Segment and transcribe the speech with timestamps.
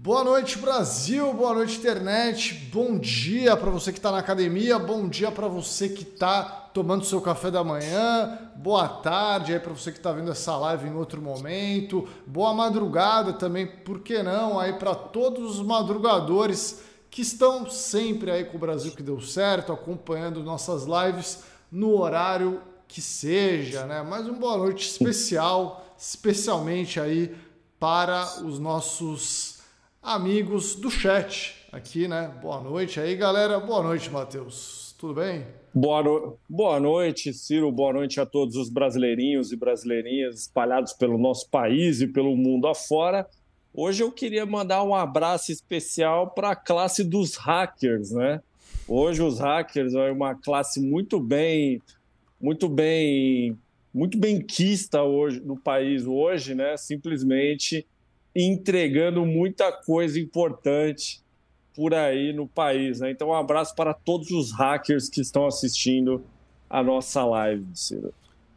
[0.00, 1.34] Boa noite, Brasil.
[1.34, 2.54] Boa noite, internet.
[2.72, 4.78] Bom dia para você que está na academia.
[4.78, 8.38] Bom dia para você que está tomando seu café da manhã.
[8.54, 12.08] Boa tarde aí para você que está vendo essa live em outro momento.
[12.24, 14.60] Boa madrugada também, por que não?
[14.60, 16.80] Aí para todos os madrugadores
[17.10, 21.42] que estão sempre aí com o Brasil que deu certo, acompanhando nossas lives
[21.72, 24.00] no horário que seja, né?
[24.02, 27.34] Mais uma boa noite especial, especialmente aí
[27.80, 29.57] para os nossos
[30.08, 32.32] amigos do chat aqui, né?
[32.40, 33.60] Boa noite aí, galera.
[33.60, 34.94] Boa noite, Matheus.
[34.96, 35.44] Tudo bem?
[35.74, 36.38] Boa, no...
[36.48, 37.70] Boa noite, Ciro.
[37.70, 42.66] Boa noite a todos os brasileirinhos e brasileirinhas espalhados pelo nosso país e pelo mundo
[42.66, 43.28] afora.
[43.74, 48.40] Hoje eu queria mandar um abraço especial para a classe dos hackers, né?
[48.88, 51.82] Hoje os hackers é uma classe muito bem,
[52.40, 53.54] muito bem,
[53.92, 56.78] muito bem quista hoje no país hoje, né?
[56.78, 57.86] Simplesmente
[58.34, 61.22] entregando muita coisa importante
[61.74, 63.00] por aí no país.
[63.00, 63.10] Né?
[63.10, 66.24] Então, um abraço para todos os hackers que estão assistindo
[66.68, 68.12] a nossa live, Ciro.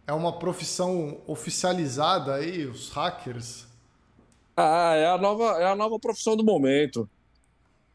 [0.08, 3.68] É uma profissão oficializada aí, os hackers?
[4.58, 7.10] Ah, é a nova, é a nova profissão do momento.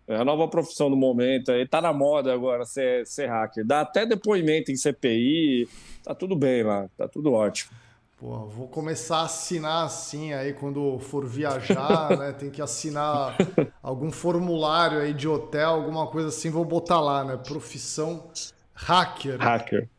[0.08, 1.50] É a nova profissão do momento.
[1.50, 3.66] Aí tá na moda agora ser, ser hacker.
[3.66, 5.68] Dá até depoimento em CPI,
[6.04, 7.72] tá tudo bem lá, tá tudo ótimo.
[8.18, 12.32] Pô, vou começar a assinar assim aí quando for viajar, né?
[12.32, 13.36] Tem que assinar
[13.82, 17.36] algum formulário aí de hotel, alguma coisa assim, vou botar lá, né?
[17.36, 18.24] Profissão
[18.72, 19.38] hacker.
[19.38, 19.90] Hacker.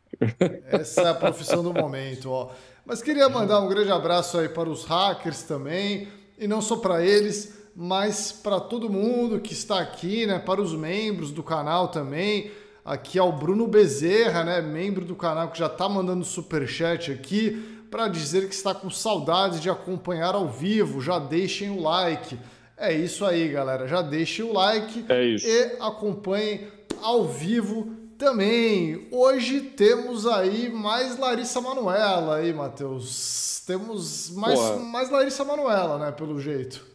[0.66, 2.50] Essa é a profissão do momento, ó.
[2.84, 7.04] Mas queria mandar um grande abraço aí para os hackers também, e não só para
[7.04, 10.40] eles, mas para todo mundo que está aqui, né?
[10.40, 12.50] Para os membros do canal também.
[12.84, 14.60] Aqui é o Bruno Bezerra, né?
[14.60, 18.90] Membro do canal que já está mandando super chat aqui para dizer que está com
[18.90, 21.00] saudades de acompanhar ao vivo.
[21.00, 22.38] Já deixem o like.
[22.76, 23.88] É isso aí, galera.
[23.88, 26.68] Já deixem o like é e acompanhem
[27.02, 29.08] ao vivo também.
[29.10, 33.62] Hoje temos aí mais Larissa Manuela aí, Matheus.
[33.66, 36.86] Temos mais, mais Larissa Manuela, né, pelo jeito.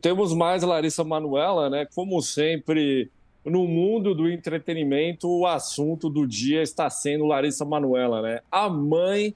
[0.00, 1.86] Temos mais Larissa Manuela, né?
[1.94, 3.10] Como sempre,
[3.44, 8.40] no mundo do entretenimento, o assunto do dia está sendo Larissa Manuela, né?
[8.50, 9.34] A mãe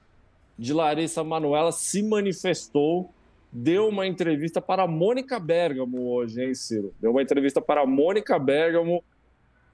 [0.57, 3.11] de Larissa Manuela se manifestou,
[3.51, 6.93] deu uma entrevista para Mônica Bergamo hoje, hein, Ciro?
[6.99, 9.03] Deu uma entrevista para Mônica Bergamo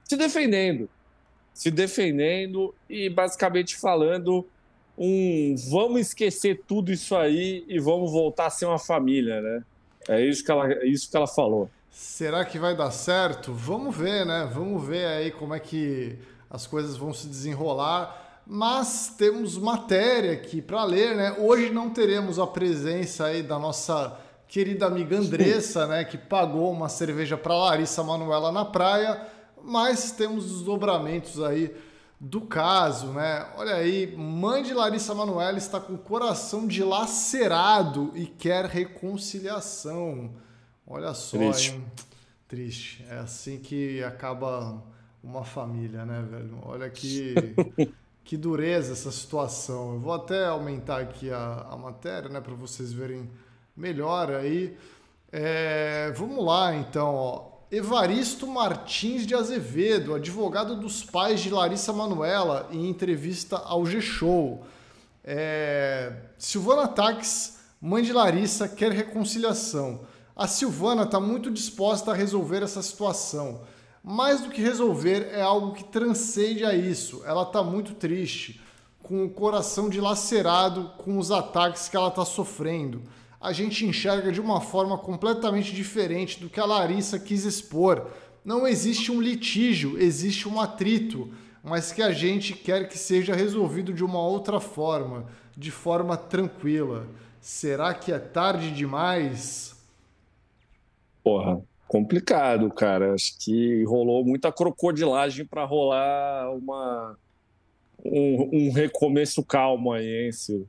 [0.04, 0.88] se defendendo.
[1.52, 4.46] Se defendendo e basicamente falando
[4.96, 9.64] um vamos esquecer tudo isso aí e vamos voltar a ser uma família, né?
[10.08, 11.70] É isso que ela, é isso que ela falou.
[11.90, 13.52] Será que vai dar certo?
[13.52, 14.48] Vamos ver, né?
[14.52, 16.18] Vamos ver aí como é que
[16.48, 21.36] as coisas vão se desenrolar mas temos matéria aqui para ler, né?
[21.38, 24.18] Hoje não teremos a presença aí da nossa
[24.48, 29.24] querida amiga Andressa, né, que pagou uma cerveja para Larissa Manuela na praia,
[29.62, 31.72] mas temos os dobramentos aí
[32.18, 33.46] do caso, né?
[33.56, 40.32] Olha aí, mãe de Larissa Manuela está com o coração dilacerado e quer reconciliação.
[40.84, 41.70] Olha só, Triste.
[41.70, 41.84] hein?
[42.48, 43.06] Triste.
[43.08, 44.82] É assim que acaba
[45.22, 46.58] uma família, né, velho?
[46.64, 47.34] Olha que
[48.24, 49.94] que dureza essa situação.
[49.94, 53.30] Eu vou até aumentar aqui a, a matéria, né, para vocês verem
[53.76, 54.76] melhor aí.
[55.32, 57.14] É, vamos lá, então.
[57.14, 57.50] Ó.
[57.70, 64.66] Evaristo Martins de Azevedo, advogado dos pais de Larissa Manuela, em entrevista ao G-Show.
[65.22, 70.00] É, Silvana Tax, mãe de Larissa, quer reconciliação.
[70.34, 73.60] A Silvana está muito disposta a resolver essa situação
[74.02, 77.22] mais do que resolver, é algo que transcende a isso.
[77.24, 78.60] Ela está muito triste,
[79.02, 83.02] com o coração dilacerado com os ataques que ela está sofrendo.
[83.40, 88.06] A gente enxerga de uma forma completamente diferente do que a Larissa quis expor.
[88.44, 91.30] Não existe um litígio, existe um atrito,
[91.62, 97.06] mas que a gente quer que seja resolvido de uma outra forma, de forma tranquila.
[97.40, 99.74] Será que é tarde demais?
[101.22, 103.14] Porra, complicado, cara.
[103.14, 107.16] Acho que rolou muita crocodilagem para rolar uma
[108.04, 110.68] um, um, recomeço calmo aí, hein, Ciro?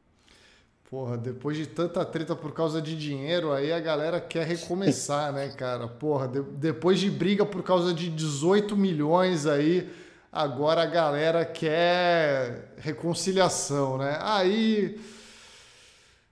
[0.90, 5.50] Porra, depois de tanta treta por causa de dinheiro, aí a galera quer recomeçar, né,
[5.50, 5.88] cara?
[5.88, 9.88] Porra, de, depois de briga por causa de 18 milhões aí,
[10.32, 14.18] agora a galera quer reconciliação, né?
[14.22, 15.00] Aí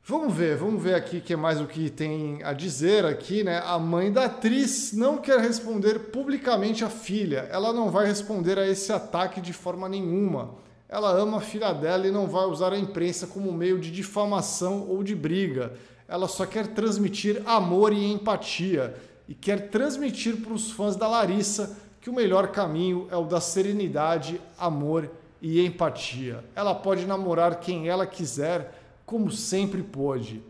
[0.10, 3.62] Vamos ver, vamos ver aqui que é mais o que tem a dizer aqui, né?
[3.64, 7.48] A mãe da atriz não quer responder publicamente à filha.
[7.52, 10.56] Ela não vai responder a esse ataque de forma nenhuma.
[10.90, 14.88] Ela ama a filha dela e não vai usar a imprensa como meio de difamação
[14.90, 15.74] ou de briga.
[16.08, 18.96] Ela só quer transmitir amor e empatia.
[19.28, 23.40] e quer transmitir para os fãs da Larissa que o melhor caminho é o da
[23.40, 25.08] serenidade, amor
[25.40, 26.44] e empatia.
[26.56, 28.79] Ela pode namorar quem ela quiser,
[29.10, 30.44] como sempre pôde.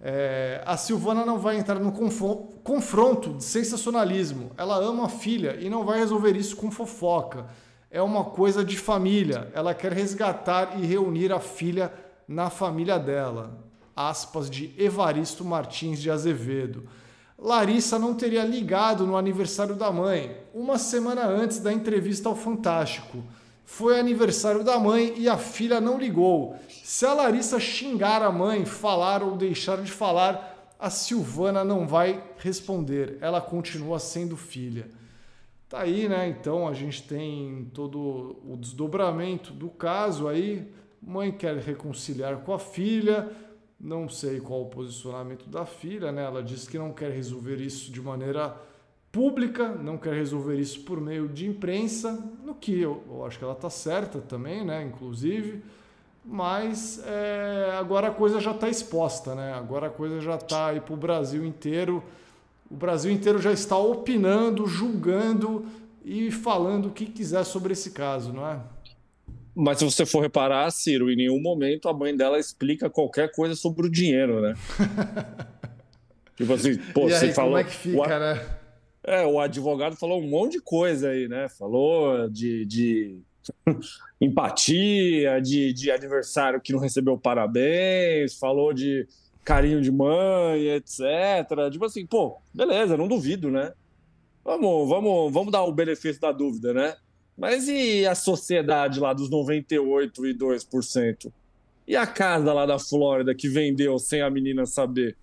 [0.00, 4.50] É, a Silvana não vai entrar no confronto de sensacionalismo.
[4.58, 7.46] Ela ama a filha e não vai resolver isso com fofoca.
[7.92, 9.48] É uma coisa de família.
[9.54, 11.92] Ela quer resgatar e reunir a filha
[12.26, 13.60] na família dela.
[13.94, 16.88] Aspas de Evaristo Martins de Azevedo.
[17.38, 23.22] Larissa não teria ligado no aniversário da mãe, uma semana antes da entrevista ao Fantástico.
[23.64, 26.56] Foi aniversário da mãe e a filha não ligou.
[26.68, 32.22] Se a Larissa xingar a mãe, falar ou deixar de falar, a Silvana não vai
[32.38, 33.16] responder.
[33.20, 34.90] Ela continua sendo filha.
[35.68, 36.28] Tá aí, né?
[36.28, 40.70] Então a gente tem todo o desdobramento do caso aí.
[41.00, 43.30] Mãe quer reconciliar com a filha.
[43.80, 46.22] Não sei qual o posicionamento da filha, né?
[46.24, 48.56] Ela disse que não quer resolver isso de maneira
[49.14, 53.44] pública, não quer resolver isso por meio de imprensa, no que eu, eu acho que
[53.44, 54.82] ela está certa também, né?
[54.82, 55.62] Inclusive,
[56.24, 59.52] mas é, agora a coisa já está exposta, né?
[59.52, 62.02] Agora a coisa já está aí para o Brasil inteiro.
[62.68, 65.64] O Brasil inteiro já está opinando, julgando
[66.04, 68.58] e falando o que quiser sobre esse caso, não é?
[69.54, 73.54] Mas se você for reparar, Ciro, em nenhum momento a mãe dela explica qualquer coisa
[73.54, 74.54] sobre o dinheiro, né?
[76.36, 77.52] tipo assim, pô, e aí, você falou.
[77.52, 78.53] Como é que fica, né?
[79.06, 81.46] É, o advogado falou um monte de coisa aí, né?
[81.50, 83.18] Falou de, de
[84.18, 89.06] empatia, de, de adversário que não recebeu parabéns, falou de
[89.44, 91.00] carinho de mãe, etc.
[91.70, 93.74] Tipo assim, pô, beleza, não duvido, né?
[94.42, 96.96] Vamos, vamos, vamos dar o benefício da dúvida, né?
[97.36, 101.30] Mas e a sociedade lá dos 98,2%?
[101.86, 105.14] E a casa lá da Flórida que vendeu sem a menina saber?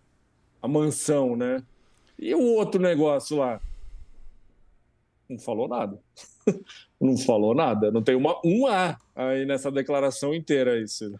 [0.61, 1.63] A mansão, né?
[2.19, 3.59] E o outro negócio lá?
[5.31, 5.97] Não falou nada.
[6.99, 7.89] não falou nada.
[7.89, 11.17] Não tem uma, um A aí nessa declaração inteira, isso.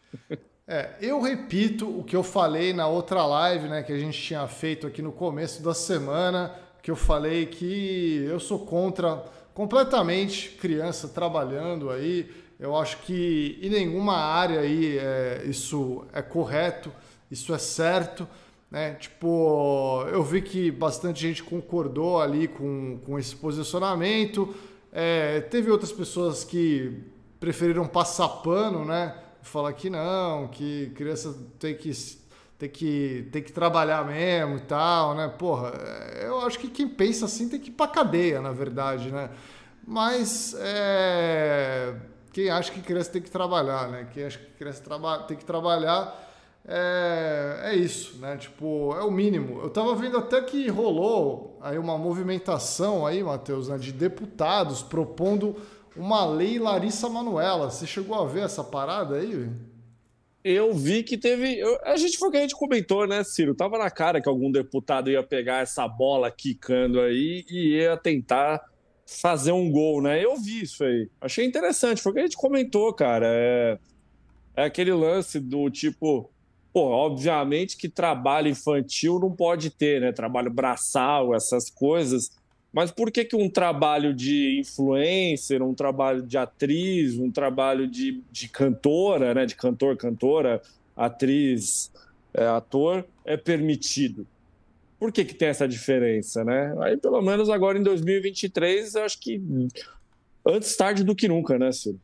[0.67, 4.45] É, eu repito o que eu falei na outra live, né, que a gente tinha
[4.47, 9.23] feito aqui no começo da semana, que eu falei que eu sou contra
[9.53, 12.29] completamente criança trabalhando aí.
[12.59, 16.91] Eu acho que em nenhuma área aí é, isso é correto,
[17.29, 18.27] isso é certo.
[18.71, 18.93] Né?
[18.93, 24.55] Tipo, eu vi que bastante gente concordou ali com, com esse posicionamento.
[24.93, 27.03] É, teve outras pessoas que
[27.37, 29.13] preferiram passar pano, né?
[29.41, 31.91] Falar que não, que criança tem que,
[32.57, 35.27] tem que, tem que trabalhar mesmo e tal, né?
[35.27, 35.71] Porra,
[36.21, 39.31] eu acho que quem pensa assim tem que ir pra cadeia, na verdade, né?
[39.85, 41.93] Mas é,
[42.31, 44.07] quem acha que criança tem que trabalhar, né?
[44.13, 46.30] Quem acha que criança traba tem que trabalhar
[46.67, 48.37] é, é isso, né?
[48.37, 49.61] Tipo, é o mínimo.
[49.61, 55.55] Eu tava vendo até que rolou aí uma movimentação aí, Matheus, né, de deputados propondo
[55.95, 57.69] uma lei Larissa Manuela.
[57.69, 59.49] Você chegou a ver essa parada aí?
[60.43, 61.59] Eu vi que teve.
[61.59, 63.53] Eu, a gente foi o que a gente comentou, né, Ciro?
[63.53, 68.61] Tava na cara que algum deputado ia pegar essa bola quicando aí e ia tentar
[69.05, 70.23] fazer um gol, né?
[70.23, 71.09] Eu vi isso aí.
[71.19, 72.01] Achei interessante.
[72.01, 73.27] Foi o que a gente comentou, cara.
[73.27, 73.79] É,
[74.55, 76.31] é aquele lance do tipo
[76.73, 80.11] Pô, obviamente que trabalho infantil não pode ter, né?
[80.11, 82.31] Trabalho braçal, essas coisas.
[82.71, 88.21] Mas por que, que um trabalho de influencer, um trabalho de atriz, um trabalho de,
[88.31, 89.45] de cantora, né?
[89.45, 90.61] De cantor, cantora,
[90.95, 91.91] atriz,
[92.33, 94.25] é, ator, é permitido?
[94.97, 96.73] Por que, que tem essa diferença, né?
[96.79, 99.41] Aí, pelo menos agora em 2023, eu acho que
[100.45, 101.99] antes tarde do que nunca, né, Ciro?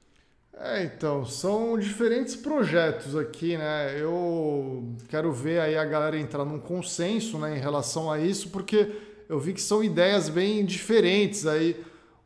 [0.60, 3.96] É, então, são diferentes projetos aqui, né?
[4.02, 8.92] Eu quero ver aí a galera entrar num consenso né, em relação a isso, porque
[9.30, 11.80] eu vi que são ideias bem diferentes aí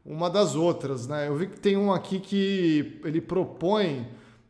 [0.05, 1.27] uma das outras, né?
[1.27, 4.07] Eu vi que tem um aqui que ele propõe,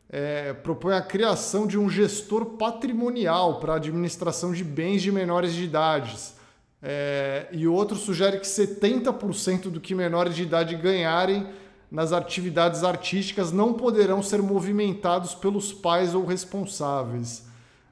[0.08, 5.64] é, propõe a criação de um gestor patrimonial para administração de bens de menores de
[5.64, 6.34] idades.
[6.80, 11.48] É, e outro sugere que 70% do que menores de idade ganharem
[11.92, 17.44] nas atividades artísticas não poderão ser movimentados pelos pais ou responsáveis.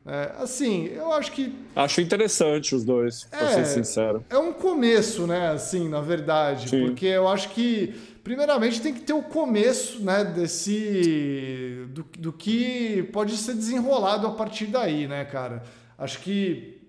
[0.06, 1.54] É, assim, eu acho que.
[1.76, 4.24] Acho interessante os dois, é, pra ser sincero.
[4.30, 5.50] É um começo, né?
[5.50, 6.70] Assim, na verdade.
[6.70, 6.86] Sim.
[6.86, 10.24] Porque eu acho que, primeiramente, tem que ter o começo, né?
[10.24, 11.86] Desse.
[11.90, 15.62] Do, do que pode ser desenrolado a partir daí, né, cara?
[15.98, 16.80] Acho que.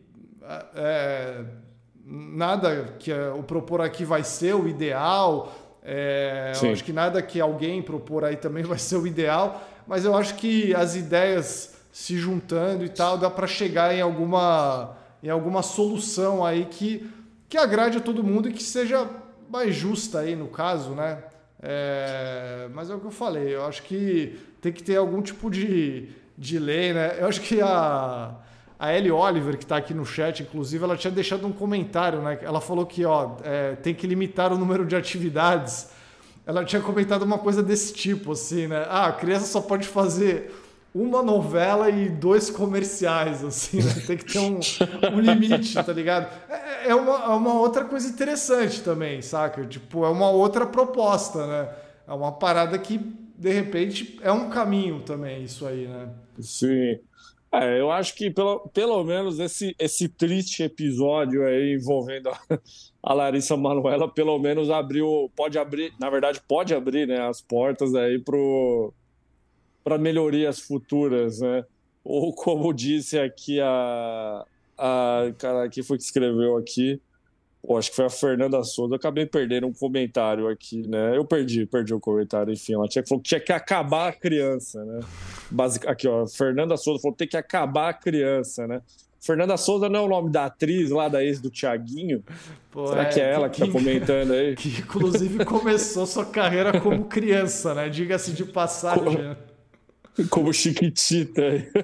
[0.74, 1.44] É,
[2.06, 5.54] nada que o propor aqui vai ser o ideal
[5.84, 10.06] é, eu acho que nada que alguém propor aí também vai ser o ideal, mas
[10.06, 15.30] eu acho que as ideias se juntando e tal, dá para chegar em alguma, em
[15.30, 17.10] alguma solução aí que,
[17.50, 19.10] que agrade a todo mundo e que seja
[19.50, 21.24] mais justa aí no caso, né?
[21.62, 25.50] É, mas é o que eu falei, eu acho que tem que ter algum tipo
[25.50, 27.18] de, de lei, né?
[27.20, 28.36] Eu acho que a,
[28.82, 32.40] a Ellie Oliver, que está aqui no chat, inclusive, ela tinha deixado um comentário, né?
[32.42, 35.90] Ela falou que ó, é, tem que limitar o número de atividades.
[36.48, 38.88] Ela tinha comentado uma coisa desse tipo, assim, né?
[38.90, 40.52] Ah, a criança só pode fazer
[40.96, 43.94] uma novela e dois comerciais, assim, né?
[44.08, 44.60] Tem que ter um,
[45.14, 46.28] um limite, tá ligado?
[46.50, 49.64] É, é, uma, é uma outra coisa interessante também, saca?
[49.64, 51.70] Tipo, é uma outra proposta, né?
[52.08, 52.98] É uma parada que,
[53.38, 56.10] de repente, é um caminho também, isso aí, né?
[56.40, 57.00] Sim.
[57.54, 62.40] É, eu acho que pelo, pelo menos esse, esse triste episódio aí envolvendo a,
[63.04, 67.94] a Larissa Manuela, pelo menos abriu, pode abrir, na verdade, pode abrir né, as portas
[67.94, 68.24] aí
[69.84, 71.66] para melhorias futuras, né?
[72.06, 74.46] Ou como disse aqui a,
[74.78, 77.02] a cara que foi que escreveu aqui,
[77.62, 78.94] Pô, acho que foi a Fernanda Souza.
[78.94, 81.16] Eu acabei perdendo um comentário aqui, né?
[81.16, 82.74] Eu perdi, perdi o comentário, enfim.
[82.74, 85.00] Ela tinha, falou que tinha que acabar a criança, né?
[85.50, 86.26] Basic, aqui, ó.
[86.26, 88.82] Fernanda Souza falou que tem que acabar a criança, né?
[89.20, 92.24] Fernanda Souza não é o nome da atriz lá da ex do Tiaguinho?
[92.88, 94.56] Será é, que é ela que, que tá comentando aí?
[94.58, 97.88] Que inclusive começou sua carreira como criança, né?
[97.88, 99.04] Diga-se de passagem.
[99.04, 100.30] Como...
[100.30, 101.42] Como Chiquitita.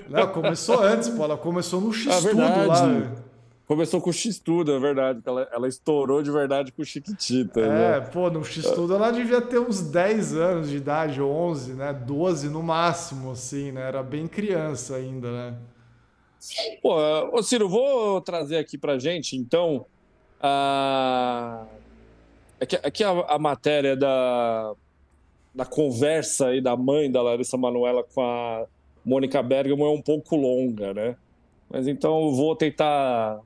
[0.10, 1.24] Não, começou antes, pô.
[1.24, 3.27] Ela começou no X-Tudo ah, lá.
[3.68, 5.20] Começou com o X-Tudo, é verdade.
[5.26, 7.60] Ela, ela estourou de verdade com o Chiquitita.
[7.60, 8.00] É, né?
[8.00, 11.92] pô, no X-Tudo ela devia ter uns 10 anos de idade, 11, né?
[11.92, 13.82] 12 no máximo, assim, né?
[13.82, 15.58] Era bem criança ainda, né?
[16.82, 16.96] Pô,
[17.34, 19.86] ô Ciro, vou trazer aqui pra gente, então,
[20.42, 21.66] a...
[22.62, 24.74] Aqui, aqui a, a matéria da,
[25.54, 28.66] da conversa aí da mãe da Larissa Manoela com a
[29.04, 31.18] Mônica Bergamo é um pouco longa, né?
[31.70, 33.42] Mas então eu vou tentar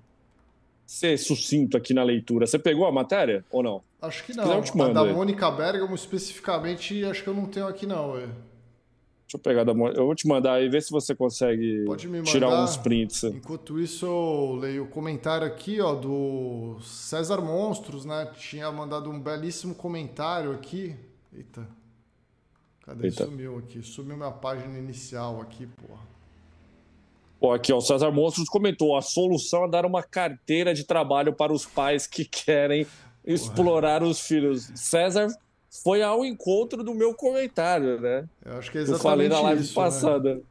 [0.92, 2.46] ser sucinto aqui na leitura.
[2.46, 3.82] Você pegou a matéria ou não?
[4.02, 4.62] Acho que não.
[4.62, 5.14] Quiser, a da aí.
[5.14, 8.12] Mônica Bergamo especificamente, acho que eu não tenho aqui não.
[8.12, 8.24] Ué.
[8.24, 9.98] Deixa eu pegar da Mônica.
[9.98, 11.86] Eu vou te mandar aí, ver se você consegue
[12.26, 13.24] tirar uns prints.
[13.24, 18.30] Enquanto isso, eu leio o comentário aqui, ó, do César Monstros, né?
[18.38, 20.94] Tinha mandado um belíssimo comentário aqui.
[21.34, 21.66] Eita.
[22.86, 23.08] Cadê?
[23.08, 23.24] Eita.
[23.24, 23.82] Sumiu aqui.
[23.82, 26.11] Sumiu minha página inicial aqui, porra.
[27.50, 31.52] Aqui, ó, o César Monstros comentou: a solução é dar uma carteira de trabalho para
[31.52, 32.86] os pais que querem
[33.26, 34.72] explorar os filhos.
[34.76, 35.28] César
[35.84, 38.28] foi ao encontro do meu comentário, né?
[38.46, 39.86] Eu acho que é exatamente Eu falei na live isso, né?
[39.86, 40.36] passada.
[40.36, 40.42] Né?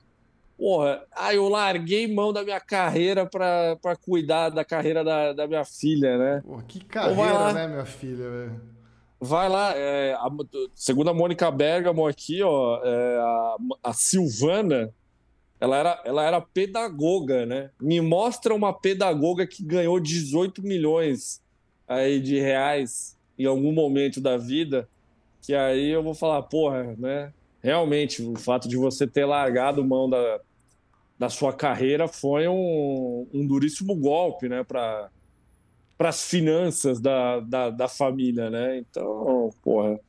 [0.57, 5.65] Porra, aí eu larguei mão da minha carreira para cuidar da carreira da, da minha
[5.65, 6.43] filha, né?
[6.45, 8.61] Porra, que carreira, né, minha filha, velho?
[9.19, 10.31] Vai lá, é, a,
[10.75, 14.93] segundo a Mônica Bergamo aqui, ó, é, a, a, Silvana,
[15.61, 17.71] ela era, ela era pedagoga, né?
[17.79, 21.43] Me mostra uma pedagoga que ganhou 18 milhões
[21.87, 24.89] aí de reais em algum momento da vida,
[25.43, 27.33] que aí eu vou falar, porra, né?
[27.63, 30.41] Realmente, o fato de você ter largado mão da,
[31.19, 34.65] da sua carreira foi um, um duríssimo golpe, né?
[34.65, 35.11] Para
[35.99, 38.79] as finanças da, da, da, família, né?
[38.79, 40.01] Então, porra,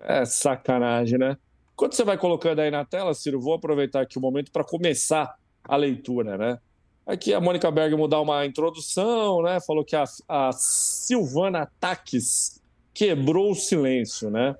[0.00, 1.36] é sacanagem, né?
[1.76, 5.36] Quando você vai colocando aí na tela, Ciro, vou aproveitar aqui o momento para começar
[5.64, 6.58] a leitura, né?
[7.06, 9.58] Aqui a Mônica Bergamo dá uma introdução, né?
[9.60, 12.62] Falou que a, a Silvana Taques
[12.94, 14.54] quebrou o silêncio, né?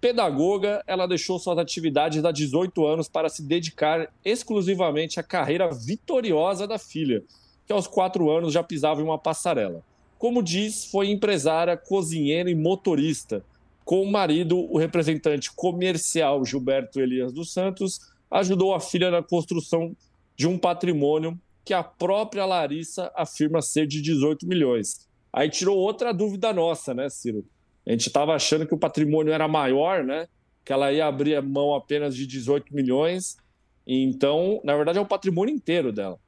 [0.00, 6.66] Pedagoga, ela deixou suas atividades há 18 anos para se dedicar exclusivamente à carreira vitoriosa
[6.66, 7.22] da filha
[7.66, 9.82] que aos quatro anos já pisava em uma passarela.
[10.18, 13.44] Como diz, foi empresária, cozinheira e motorista.
[13.88, 17.98] Com o marido, o representante comercial Gilberto Elias dos Santos
[18.30, 19.96] ajudou a filha na construção
[20.36, 25.08] de um patrimônio que a própria Larissa afirma ser de 18 milhões.
[25.32, 27.46] Aí tirou outra dúvida nossa, né, Ciro?
[27.86, 30.28] A gente estava achando que o patrimônio era maior, né?
[30.66, 33.38] Que ela ia abrir mão apenas de 18 milhões.
[33.86, 36.20] Então, na verdade, é o patrimônio inteiro dela.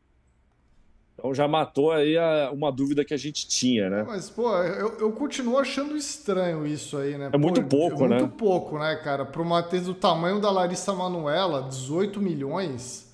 [1.21, 4.05] Então já matou aí a, uma dúvida que a gente tinha, né?
[4.07, 7.29] Mas, pô, eu, eu continuo achando estranho isso aí, né?
[7.31, 8.19] É muito pô, pouco, é né?
[8.21, 9.27] Muito pouco, né, cara?
[9.27, 13.13] Para uma atriz do tamanho da Larissa Manuela, 18 milhões.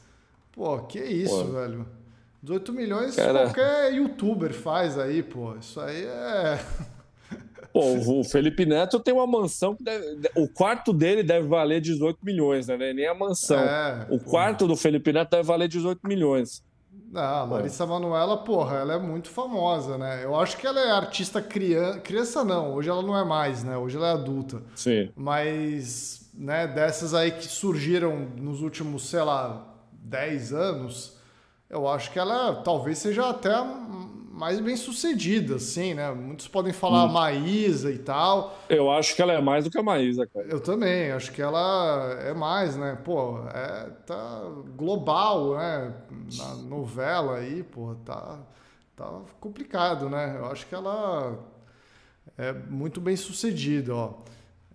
[0.52, 1.52] Pô, que isso, pô.
[1.52, 1.84] velho?
[2.44, 3.46] 18 milhões cara...
[3.46, 5.56] qualquer youtuber faz aí, pô.
[5.56, 6.60] Isso aí é.
[7.72, 12.24] Pô, o Felipe Neto tem uma mansão que deve, o quarto dele deve valer 18
[12.24, 12.76] milhões, né?
[12.94, 13.58] Nem a mansão.
[13.58, 14.30] É, o pô.
[14.30, 16.64] quarto do Felipe Neto deve valer 18 milhões.
[17.14, 17.86] A Larissa é.
[17.86, 20.24] Manoela, porra, ela é muito famosa, né?
[20.24, 22.00] Eu acho que ela é artista criança.
[22.00, 23.76] Criança não, hoje ela não é mais, né?
[23.76, 24.62] Hoje ela é adulta.
[24.74, 25.10] Sim.
[25.14, 31.16] Mas, né, dessas aí que surgiram nos últimos, sei lá, 10 anos,
[31.70, 33.64] eu acho que ela talvez seja até a
[34.36, 36.12] mais bem sucedida, assim, né?
[36.12, 37.12] Muitos podem falar hum.
[37.12, 38.58] Maísa e tal.
[38.68, 40.46] Eu acho que ela é mais do que a Maísa, cara.
[40.46, 42.98] Eu também, acho que ela é mais, né?
[43.02, 44.42] Pô, é, tá
[44.76, 45.94] global, né?
[46.36, 48.38] Na novela aí, pô, tá,
[48.94, 50.36] tá complicado, né?
[50.38, 51.38] Eu acho que ela
[52.36, 54.14] é muito bem sucedida, ó.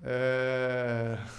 [0.03, 1.17] É...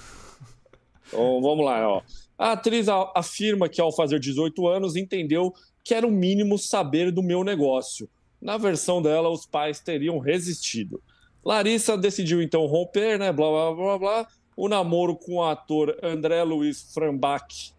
[1.09, 2.03] Então, vamos lá, ó.
[2.39, 5.53] A atriz afirma que ao fazer 18 anos entendeu
[5.85, 8.09] que era o mínimo saber do meu negócio.
[8.41, 11.01] Na versão dela, os pais teriam resistido.
[11.45, 13.33] Larissa decidiu então romper, né?
[13.33, 14.29] Blá blá blá blá.
[14.57, 17.73] O namoro com o ator André Luiz Frambach,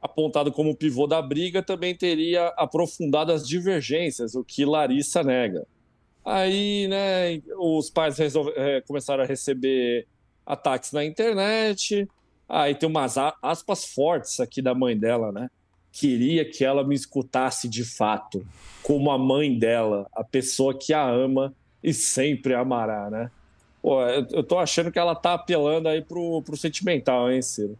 [0.00, 5.66] apontado como pivô da briga, também teria aprofundado as divergências, o que Larissa nega.
[6.24, 10.06] Aí, né, os pais é, começaram a receber
[10.46, 12.08] ataques na internet.
[12.48, 15.48] Aí tem umas aspas fortes aqui da mãe dela, né?
[15.92, 18.44] Queria que ela me escutasse de fato,
[18.82, 23.30] como a mãe dela, a pessoa que a ama e sempre amará, né?
[23.82, 27.76] Pô, eu, eu tô achando que ela tá apelando aí pro, pro sentimental, hein, Ciro?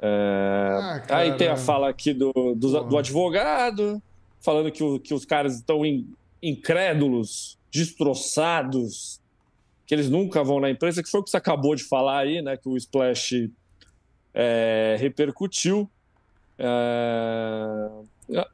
[0.00, 0.78] É...
[0.80, 4.02] Ah, aí tem a fala aqui do, do, do, advogado,
[4.40, 6.06] falando que, o, que os caras estão in,
[6.42, 9.20] incrédulos, destroçados,
[9.86, 12.42] que eles nunca vão na empresa, que foi o que você acabou de falar aí,
[12.42, 12.56] né?
[12.56, 13.50] Que o Splash
[14.32, 15.88] é, repercutiu.
[16.58, 17.90] É...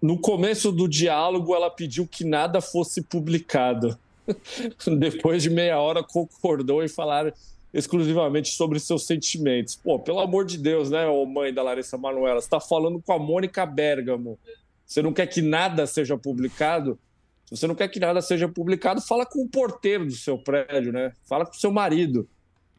[0.02, 3.96] No começo do diálogo, ela pediu que nada fosse publicado.
[4.98, 7.32] Depois de meia hora, concordou em falar
[7.72, 9.76] exclusivamente sobre seus sentimentos.
[9.76, 12.40] Pô, pelo amor de Deus, né, ô mãe da Larissa Manoela?
[12.40, 14.38] Você está falando com a Mônica Bergamo.
[14.84, 16.98] Você não quer que nada seja publicado?
[17.46, 20.92] Se você não quer que nada seja publicado, fala com o porteiro do seu prédio,
[20.92, 21.12] né?
[21.24, 22.28] Fala com o seu marido.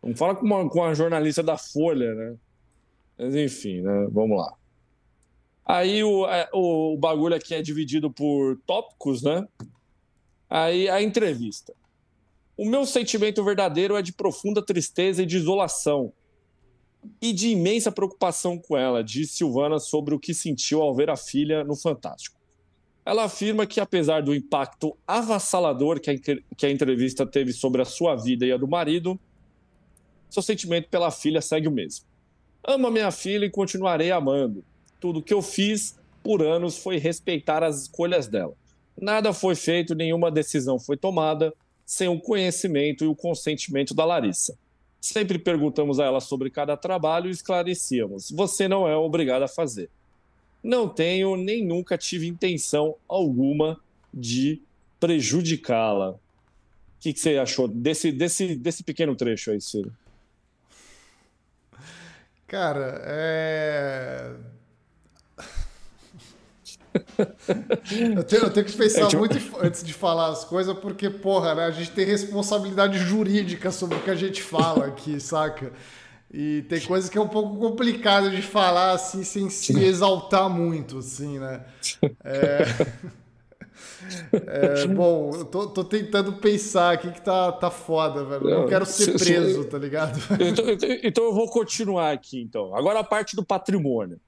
[0.03, 2.35] Não fala com, uma, com a jornalista da Folha, né?
[3.17, 4.07] Mas enfim, né?
[4.11, 4.53] Vamos lá.
[5.71, 9.47] Aí o, é, o, o bagulho aqui é dividido por tópicos, né?
[10.49, 11.73] Aí a entrevista.
[12.57, 16.11] O meu sentimento verdadeiro é de profunda tristeza e de isolação.
[17.21, 21.15] E de imensa preocupação com ela, disse Silvana sobre o que sentiu ao ver a
[21.15, 22.37] filha no Fantástico.
[23.05, 27.85] Ela afirma que, apesar do impacto avassalador que a, que a entrevista teve sobre a
[27.85, 29.17] sua vida e a do marido,
[30.29, 32.05] seu sentimento pela filha segue o mesmo.
[32.61, 34.65] Amo minha filha e continuarei amando.
[35.01, 38.53] Tudo que eu fiz por anos foi respeitar as escolhas dela.
[39.01, 41.51] Nada foi feito, nenhuma decisão foi tomada
[41.83, 44.55] sem o conhecimento e o consentimento da Larissa.
[45.01, 49.89] Sempre perguntamos a ela sobre cada trabalho e esclarecíamos: você não é obrigado a fazer.
[50.63, 53.79] Não tenho nem nunca tive intenção alguma
[54.13, 54.61] de
[54.99, 56.11] prejudicá-la.
[56.11, 56.19] O
[56.99, 59.91] que, que, você achou desse, desse, desse pequeno trecho aí, Ciro?
[62.45, 64.50] Cara, é
[68.15, 69.19] eu, tenho, eu tenho que pensar é, tipo...
[69.19, 73.97] muito antes de falar as coisas, porque, porra, né, a gente tem responsabilidade jurídica sobre
[73.97, 75.71] o que a gente fala aqui, saca?
[76.33, 80.99] E tem coisas que é um pouco complicado de falar assim, sem se exaltar muito,
[80.99, 81.61] assim, né?
[82.23, 82.65] É...
[84.47, 88.49] É, bom, eu tô, tô, tentando pensar aqui que tá, tá foda, velho.
[88.49, 90.19] Eu não quero ser preso, tá ligado?
[90.41, 92.75] Então, então, então eu vou continuar aqui, então.
[92.75, 94.19] Agora a parte do patrimônio.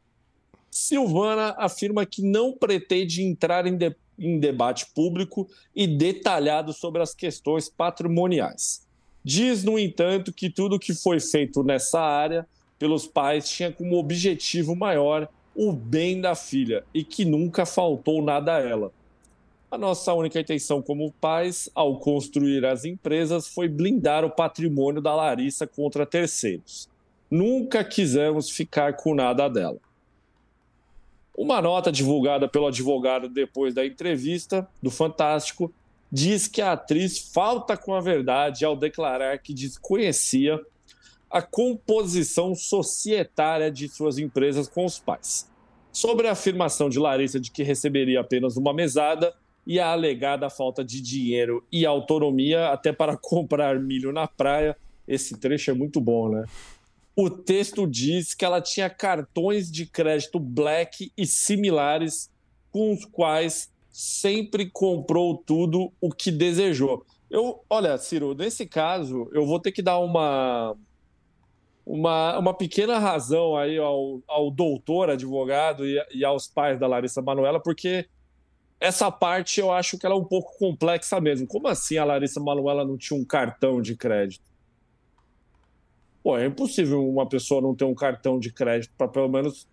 [0.74, 7.14] Silvana afirma que não pretende entrar em, de, em debate público e detalhado sobre as
[7.14, 8.84] questões patrimoniais.
[9.24, 12.48] Diz, no entanto, que tudo que foi feito nessa área
[12.80, 18.56] pelos pais tinha como objetivo maior o bem da filha e que nunca faltou nada
[18.56, 18.92] a ela.
[19.70, 25.14] A nossa única intenção como pais, ao construir as empresas, foi blindar o patrimônio da
[25.14, 26.90] Larissa contra terceiros.
[27.30, 29.78] Nunca quisemos ficar com nada dela.
[31.36, 35.74] Uma nota divulgada pelo advogado depois da entrevista do Fantástico
[36.12, 40.62] diz que a atriz falta com a verdade ao declarar que desconhecia
[41.32, 45.52] a composição societária de suas empresas com os pais.
[45.92, 49.34] Sobre a afirmação de Larissa de que receberia apenas uma mesada
[49.66, 55.40] e a alegada falta de dinheiro e autonomia até para comprar milho na praia, esse
[55.40, 56.46] trecho é muito bom, né?
[57.16, 62.32] O texto diz que ela tinha cartões de crédito black e similares
[62.72, 67.06] com os quais sempre comprou tudo o que desejou.
[67.30, 70.76] Eu, olha, Ciro, nesse caso, eu vou ter que dar uma
[71.86, 77.22] uma, uma pequena razão aí ao, ao doutor advogado e, e aos pais da Larissa
[77.22, 78.08] Manuela, porque
[78.80, 81.46] essa parte eu acho que ela é um pouco complexa mesmo.
[81.46, 84.53] Como assim a Larissa Manuela não tinha um cartão de crédito?
[86.24, 89.68] Pô, é impossível uma pessoa não ter um cartão de crédito para pelo menos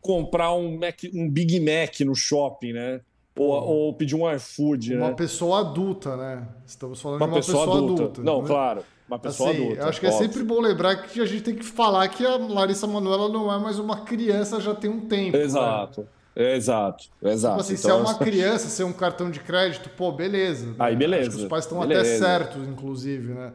[0.00, 3.00] comprar um, Mac, um Big Mac no shopping, né?
[3.38, 5.14] Ou, ou pedir um iFood, Uma né?
[5.14, 6.48] pessoa adulta, né?
[6.66, 8.02] Estamos falando Uma de uma pessoa, pessoa, adulta.
[8.02, 8.22] adulta.
[8.22, 8.46] Não, né?
[8.48, 8.82] claro.
[9.06, 9.82] Uma pessoa Assim, adulta.
[9.82, 10.26] eu acho que é óbvio.
[10.26, 13.58] sempre bom lembrar que a gente tem que falar que a Larissa Manoela não é
[13.58, 15.36] mais uma criança já tem um tempo.
[15.36, 15.42] né?
[15.44, 16.08] Exato.
[16.34, 17.54] Exato, exato.
[17.56, 20.74] Tipo assim, se é Então, uma criança, se é um cartão de crédito, pô, beleza.
[20.78, 23.52] Aí, beleza, Acho que os pais estão até certos, inclusive, né?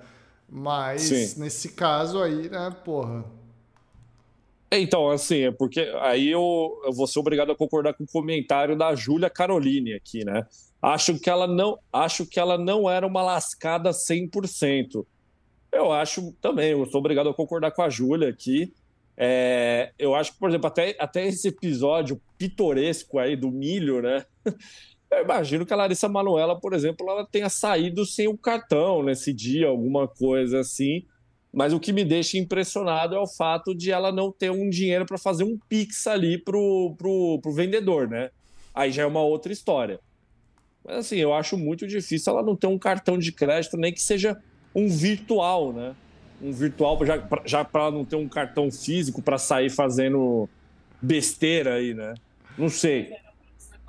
[0.52, 1.40] Mas Sim.
[1.40, 3.24] nesse caso aí, né, porra.
[4.70, 8.78] Então, assim, é porque aí eu, eu vou ser obrigado a concordar com o comentário
[8.78, 10.46] da Júlia Caroline aqui, né?
[10.82, 15.06] Acho que ela não, acho que ela não era uma lascada 100%.
[15.72, 18.74] Eu acho também, eu sou obrigado a concordar com a Júlia aqui.
[19.16, 24.26] É, eu acho que, por exemplo, até, até esse episódio pitoresco aí do milho, né?
[25.12, 29.34] Eu imagino que a Larissa Manoela, por exemplo, ela tenha saído sem o cartão nesse
[29.34, 31.04] dia, alguma coisa assim.
[31.54, 35.06] Mas o que me deixa impressionado é o fato de ela não ter um dinheiro
[35.06, 38.30] para fazer um pix ali pro, pro, pro vendedor, né?
[38.74, 40.00] Aí já é uma outra história.
[40.84, 44.02] Mas assim, eu acho muito difícil ela não ter um cartão de crédito, nem que
[44.02, 44.42] seja
[44.74, 45.94] um virtual, né?
[46.42, 50.48] Um virtual, já, já para ela não ter um cartão físico para sair fazendo
[51.02, 52.14] besteira aí, né?
[52.58, 53.14] Não sei.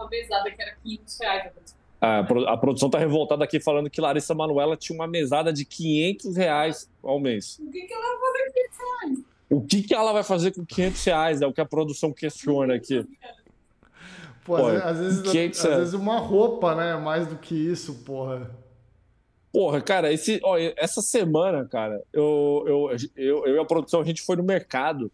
[0.02, 1.52] Uma mesada que era 500 reais.
[2.00, 5.64] A, pro- a produção tá revoltada aqui falando que Larissa Manoela tinha uma mesada de
[5.64, 7.60] 500 reais ao mês.
[7.60, 9.24] O que, que ela vai fazer com 500 reais?
[9.50, 11.42] O que, que ela vai fazer com 500 reais?
[11.42, 13.06] É o que a produção questiona aqui.
[14.44, 16.96] Pô, Pô, às, vezes, às, que vezes, uma roupa, né?
[16.96, 18.50] Mais do que isso, porra.
[19.52, 24.04] Porra, cara, esse, ó, essa semana, cara, eu, eu, eu, eu e a produção, a
[24.04, 25.12] gente foi no mercado.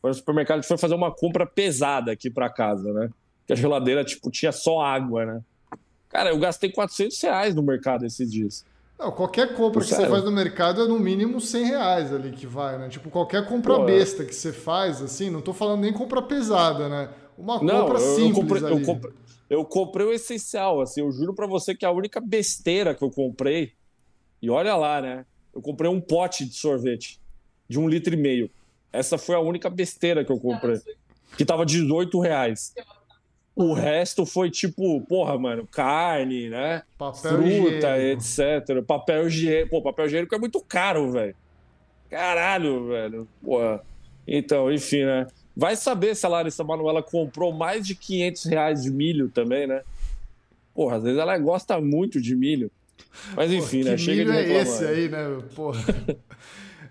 [0.00, 3.10] Foi no supermercado, a gente foi fazer uma compra pesada aqui pra casa, né?
[3.52, 5.40] Que a geladeira, tipo, tinha só água, né?
[6.08, 8.64] Cara, eu gastei 400 reais no mercado esses dias.
[8.98, 10.06] Não, qualquer compra que Sério?
[10.06, 12.88] você faz no mercado é no mínimo 100 reais ali que vai, né?
[12.88, 13.86] Tipo, qualquer compra Pô, é.
[13.86, 17.10] besta que você faz, assim, não tô falando nem compra pesada, né?
[17.36, 18.86] Uma Não, compra eu, eu simples comprei, eu, ali.
[18.86, 19.12] comprei,
[19.50, 23.10] eu comprei o essencial, assim, eu juro pra você que a única besteira que eu
[23.10, 23.72] comprei,
[24.40, 25.26] e olha lá, né?
[25.54, 27.20] Eu comprei um pote de sorvete
[27.68, 28.50] de um litro e meio.
[28.92, 30.80] Essa foi a única besteira que eu comprei,
[31.36, 32.72] que tava 18 reais.
[33.54, 36.82] O resto foi tipo, porra, mano, carne, né?
[36.96, 38.22] Papel Fruta, higiênico.
[38.22, 38.82] etc.
[38.86, 39.70] Papel higiênico.
[39.70, 41.34] Pô, papel higiênico é muito caro, velho.
[42.08, 43.28] Caralho, velho.
[43.42, 43.82] Porra.
[44.26, 45.26] Então, enfim, né?
[45.54, 49.82] Vai saber se a Larissa Manoela comprou mais de 500 reais de milho também, né?
[50.74, 52.70] Porra, às vezes ela gosta muito de milho.
[53.36, 53.98] Mas enfim, né?
[53.98, 54.62] Chega milho de é reclamar.
[54.62, 55.42] esse aí, né?
[55.54, 55.82] Porra.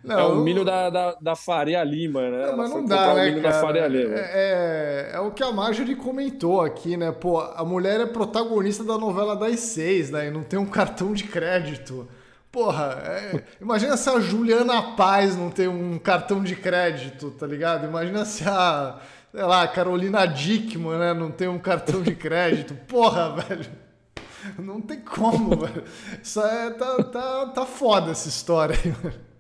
[0.04, 2.48] Não, É o milho da, da, da Faria Lima, né?
[2.48, 3.98] Não, mas não dá, o né, Faria cara?
[4.20, 7.12] É, é, é o que a Marjorie comentou aqui, né?
[7.12, 10.28] Pô, a mulher é protagonista da novela das seis, né?
[10.28, 12.08] E não tem um cartão de crédito.
[12.52, 17.86] Porra, é- imagina se a Juliana Paz não tem um cartão de crédito, tá ligado?
[17.86, 19.00] Imagina se a,
[19.32, 22.74] sei lá, a Carolina Dickman, né, não tem um cartão de crédito.
[22.88, 23.66] Porra, velho.
[24.58, 25.84] Não tem como, velho.
[26.22, 29.31] Isso é, tá, tá, tá foda essa história aí, velho.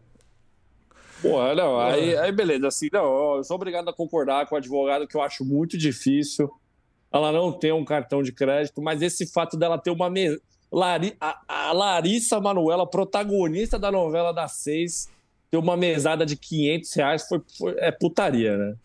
[1.22, 5.08] Porra, não, aí, aí beleza, assim, não, eu sou obrigado a concordar com o advogado
[5.08, 6.52] que eu acho muito difícil
[7.12, 10.40] ela não ter um cartão de crédito, mas esse fato dela ter uma mesa.
[10.72, 11.16] Lari...
[11.20, 15.10] A, a Larissa Manoela, protagonista da novela das seis,
[15.50, 18.76] ter uma mesada de 500 reais foi, foi- é putaria, né?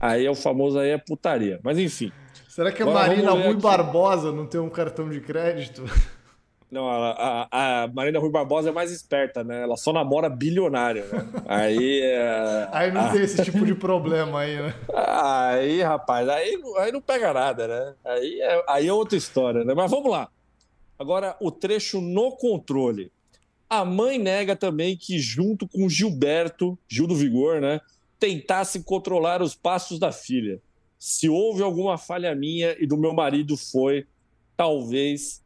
[0.00, 1.60] Aí é o famoso aí é putaria.
[1.62, 2.10] Mas enfim.
[2.48, 3.54] Será que a Agora Marina Rui.
[3.56, 5.84] Barbosa não tem um cartão de crédito?
[6.74, 9.62] Não, a, a, a Marina Rui Barbosa é mais esperta, né?
[9.62, 11.24] Ela só namora bilionário, né?
[11.46, 12.00] Aí.
[12.02, 14.74] é- Aí não tem esse tipo de problema aí, né?
[14.92, 17.94] Aí, rapaz, aí, não- aí não pega nada, né?
[18.04, 19.72] Aí é, aí é outra história, né?
[19.72, 20.28] Mas vamos lá.
[20.98, 23.12] Agora, o trecho no controle.
[23.70, 27.80] A mãe nega também que, junto com Gilberto, Gil do Vigor, né,
[28.18, 30.60] tentasse controlar os passos da filha.
[30.98, 34.06] Se houve alguma falha minha e do meu marido foi,
[34.56, 35.42] talvez,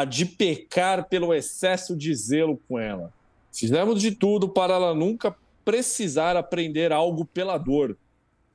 [0.00, 3.12] a de pecar pelo excesso de zelo com ela.
[3.52, 5.34] Fizemos de tudo para ela nunca
[5.64, 7.96] precisar aprender algo pela dor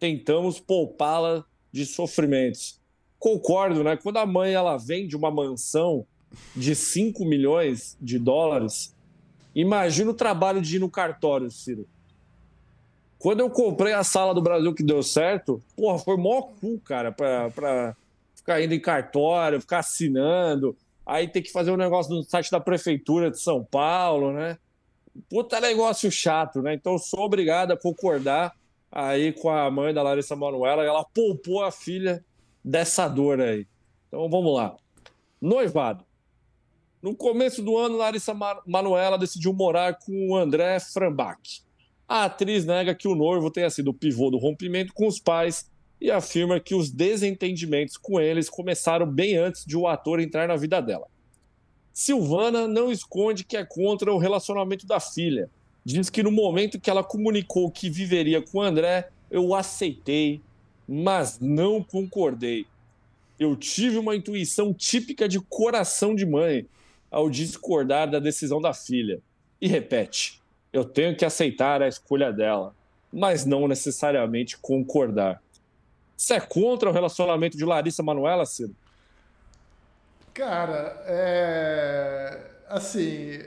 [0.03, 2.77] tentamos poupá-la de sofrimentos.
[3.17, 3.95] Concordo, né?
[3.95, 6.05] Quando a mãe ela vende uma mansão
[6.53, 8.93] de 5 milhões de dólares,
[9.55, 11.87] imagina o trabalho de ir no cartório, Ciro.
[13.17, 17.09] Quando eu comprei a sala do Brasil que deu certo, porra, foi mó cu, cara,
[17.09, 17.95] pra, pra
[18.35, 20.75] ficar indo em cartório, ficar assinando,
[21.05, 24.57] aí ter que fazer um negócio no site da Prefeitura de São Paulo, né?
[25.29, 26.73] Puta negócio chato, né?
[26.73, 28.53] Então eu sou obrigado a concordar
[28.91, 32.23] aí com a mãe da Larissa Manoela, ela poupou a filha
[32.63, 33.67] dessa dor aí.
[34.07, 34.75] Então vamos lá.
[35.41, 36.05] Noivado.
[37.01, 41.61] No começo do ano, Larissa Ma- Manoela decidiu morar com o André Frambach.
[42.07, 45.69] A atriz nega que o noivo tenha sido o pivô do rompimento com os pais
[46.03, 50.57] e afirma que os desentendimentos com eles começaram bem antes de o ator entrar na
[50.57, 51.07] vida dela.
[51.93, 55.49] Silvana não esconde que é contra o relacionamento da filha.
[55.85, 60.41] Diz que no momento que ela comunicou que viveria com André, eu aceitei,
[60.85, 62.65] mas não concordei.
[63.39, 66.65] Eu tive uma intuição típica de coração de mãe
[67.09, 69.21] ao discordar da decisão da filha.
[69.61, 70.41] E repete:
[70.73, 72.75] eu tenho que aceitar a escolha dela,
[73.09, 75.41] mas não necessariamente concordar.
[76.23, 78.73] Você é contra o relacionamento de Larissa Manuela, Ciro?
[80.33, 82.39] Cara, é.
[82.69, 83.41] Assim,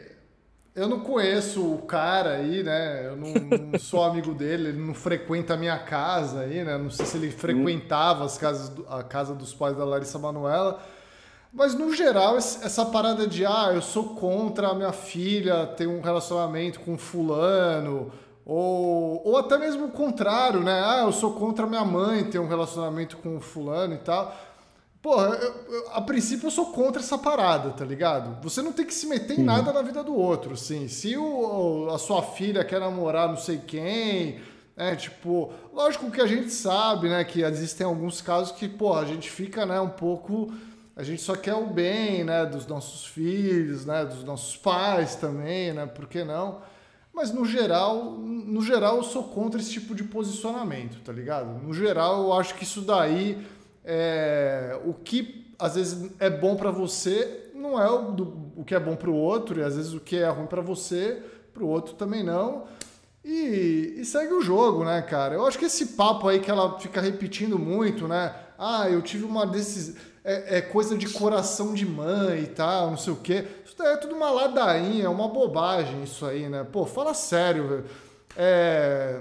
[0.75, 3.07] eu não conheço o cara aí, né?
[3.07, 6.77] Eu não, não, sou amigo dele, ele não frequenta a minha casa aí, né?
[6.77, 10.79] Não sei se ele frequentava as casas, a casa dos pais da Larissa Manuela.
[11.51, 16.03] Mas no geral, essa parada de ah, eu sou contra a minha filha ter um
[16.03, 18.13] relacionamento com fulano,
[18.47, 20.81] ou, ou até mesmo o contrário, né?
[20.85, 24.35] Ah, eu sou contra minha mãe ter um relacionamento com fulano e tal.
[25.03, 28.41] Porra, eu, eu, a princípio eu sou contra essa parada, tá ligado?
[28.43, 30.87] Você não tem que se meter em nada na vida do outro, assim.
[30.87, 34.41] Se o, a sua filha quer namorar não sei quem,
[34.77, 39.07] é tipo, lógico que a gente sabe, né, que existem alguns casos que, porra, a
[39.07, 40.53] gente fica, né, um pouco
[40.95, 45.73] a gente só quer o bem, né, dos nossos filhos, né, dos nossos pais também,
[45.73, 46.61] né, por que não?
[47.17, 51.59] Mas no geral, no geral eu sou contra esse tipo de posicionamento, tá ligado?
[51.61, 53.45] No geral eu acho que isso daí
[53.83, 58.75] é, o que às vezes é bom para você não é o, do, o que
[58.75, 61.65] é bom para o outro, e às vezes o que é ruim para você, para
[61.65, 62.65] o outro também não.
[63.25, 65.35] E, e, segue o jogo, né, cara?
[65.35, 68.33] Eu acho que esse papo aí que ela fica repetindo muito, né?
[68.57, 69.97] Ah, eu tive uma decisão.
[70.29, 73.47] É, é, coisa de coração de mãe e tal, não sei o quê.
[73.65, 76.67] Isso daí é tudo uma ladainha, é uma bobagem isso aí, né?
[76.71, 77.85] Pô, fala sério, velho.
[78.37, 79.21] É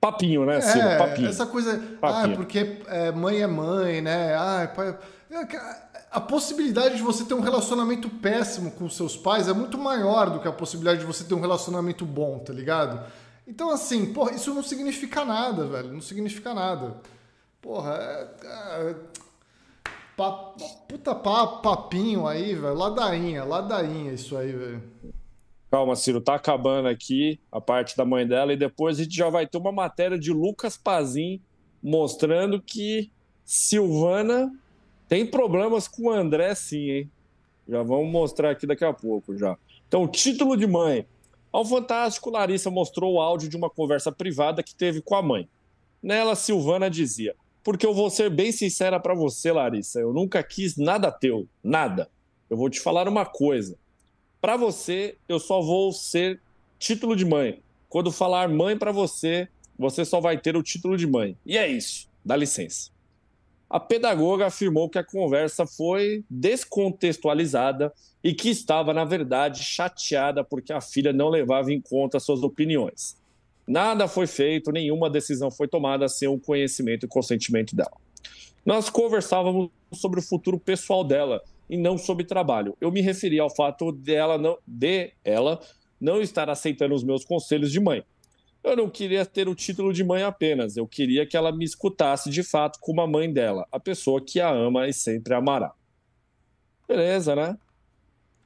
[0.00, 0.86] Papinho, né, Ciro?
[0.86, 1.28] É, Papinho.
[1.28, 1.78] Essa coisa.
[2.00, 2.34] Papinho.
[2.34, 4.34] Ah, porque é, mãe é mãe, né?
[4.34, 4.96] Ah, pai.
[5.30, 10.30] É a possibilidade de você ter um relacionamento péssimo com seus pais é muito maior
[10.30, 13.04] do que a possibilidade de você ter um relacionamento bom, tá ligado?
[13.46, 15.92] Então, assim, porra, isso não significa nada, velho.
[15.92, 16.96] Não significa nada.
[17.60, 17.92] Porra,
[18.42, 18.94] é.
[20.16, 20.54] Pa,
[20.88, 22.74] puta pa, papinho aí, velho.
[22.74, 24.82] Ladainha, ladainha isso aí, velho.
[25.70, 29.28] Calma, Ciro, tá acabando aqui a parte da mãe dela e depois a gente já
[29.28, 31.40] vai ter uma matéria de Lucas Pazin
[31.82, 33.10] mostrando que
[33.44, 34.52] Silvana
[35.08, 37.10] tem problemas com o André, sim, hein?
[37.68, 39.56] Já vamos mostrar aqui daqui a pouco já.
[39.86, 41.06] Então, título de mãe.
[41.52, 45.48] Ao Fantástico, Larissa mostrou o áudio de uma conversa privada que teve com a mãe.
[46.02, 47.34] Nela, Silvana dizia:
[47.66, 52.08] Porque eu vou ser bem sincera para você, Larissa, eu nunca quis nada teu, nada.
[52.48, 53.76] Eu vou te falar uma coisa.
[54.40, 56.40] Para você, eu só vou ser
[56.78, 57.60] título de mãe.
[57.88, 61.36] Quando falar mãe para você, você só vai ter o título de mãe.
[61.44, 62.08] E é isso.
[62.24, 62.92] Dá licença.
[63.68, 70.72] A pedagoga afirmou que a conversa foi descontextualizada e que estava, na verdade, chateada porque
[70.72, 73.16] a filha não levava em conta suas opiniões.
[73.66, 77.96] Nada foi feito, nenhuma decisão foi tomada sem o conhecimento e consentimento dela.
[78.64, 82.76] Nós conversávamos sobre o futuro pessoal dela e não sobre trabalho.
[82.80, 85.60] Eu me referi ao fato dela não, de ela
[86.00, 88.04] não estar aceitando os meus conselhos de mãe.
[88.62, 92.28] Eu não queria ter o título de mãe apenas, eu queria que ela me escutasse
[92.28, 95.72] de fato como a mãe dela, a pessoa que a ama e sempre amará.
[96.88, 97.56] Beleza, né?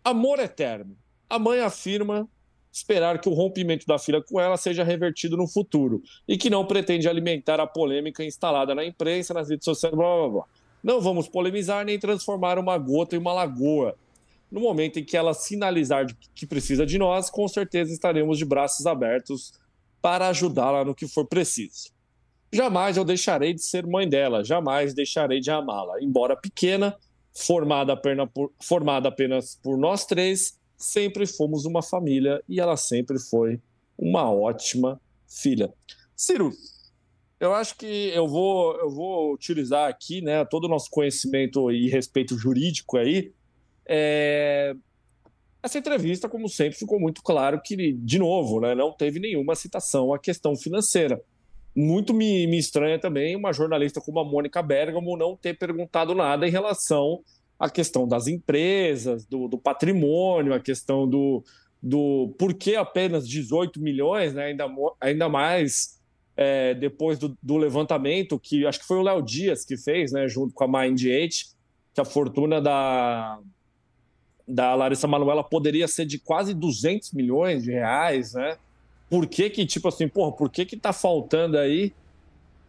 [0.04, 0.96] Amor eterno.
[1.28, 2.28] A mãe afirma
[2.72, 6.64] esperar que o rompimento da filha com ela seja revertido no futuro e que não
[6.64, 10.44] pretende alimentar a polêmica instalada na imprensa, nas redes sociais, blá blá blá.
[10.82, 13.96] Não vamos polemizar nem transformar uma gota em uma lagoa.
[14.50, 18.86] No momento em que ela sinalizar que precisa de nós, com certeza estaremos de braços
[18.86, 19.52] abertos
[20.00, 21.90] para ajudá-la no que for preciso.
[22.52, 26.02] Jamais eu deixarei de ser mãe dela, jamais deixarei de amá-la.
[26.02, 26.96] Embora pequena,
[27.32, 33.60] formada apenas por nós três, sempre fomos uma família e ela sempre foi
[33.96, 35.72] uma ótima filha.
[36.16, 36.52] Ciro,
[37.38, 41.88] eu acho que eu vou, eu vou utilizar aqui né, todo o nosso conhecimento e
[41.88, 43.32] respeito jurídico aí.
[43.86, 44.74] É...
[45.62, 50.14] Essa entrevista, como sempre, ficou muito claro que, de novo, né, não teve nenhuma citação
[50.14, 51.20] à questão financeira.
[51.76, 56.48] Muito me, me estranha também uma jornalista como a Mônica Bergamo não ter perguntado nada
[56.48, 57.22] em relação
[57.60, 61.44] à questão das empresas, do, do patrimônio, a questão do,
[61.82, 64.66] do por que apenas 18 milhões, né, ainda,
[64.98, 66.00] ainda mais
[66.34, 70.26] é, depois do, do, levantamento, que acho que foi o Léo Dias que fez, né,
[70.26, 71.36] junto com a Mind 8,
[71.92, 73.38] que a fortuna da,
[74.48, 78.56] da Larissa Manoela poderia ser de quase 200 milhões de reais, né?
[79.10, 81.92] Por que que, tipo assim, porra, por que que tá faltando aí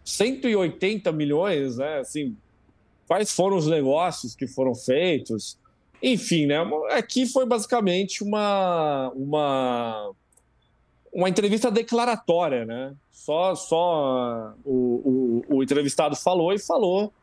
[0.03, 1.99] 180 milhões, né?
[1.99, 2.35] Assim,
[3.07, 5.57] quais foram os negócios que foram feitos?
[6.01, 6.57] Enfim, né?
[6.91, 10.11] Aqui foi basicamente uma, uma,
[11.13, 12.95] uma entrevista declaratória, né?
[13.11, 17.13] Só, só o, o, o entrevistado falou e falou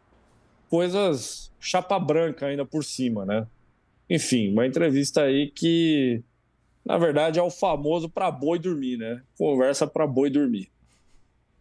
[0.70, 3.46] coisas chapa branca ainda por cima, né?
[4.08, 6.22] Enfim, uma entrevista aí que,
[6.84, 9.22] na verdade, é o famoso para boi dormir, né?
[9.36, 10.70] Conversa para boi dormir.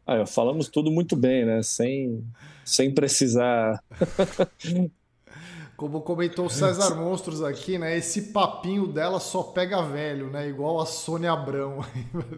[0.07, 1.61] Aí, falamos tudo muito bem, né?
[1.61, 2.23] Sem,
[2.63, 3.83] sem precisar
[5.77, 7.95] Como comentou o César Monstros aqui, né?
[7.95, 10.49] Esse papinho dela só pega velho, né?
[10.49, 11.85] Igual a Sônia Abrão.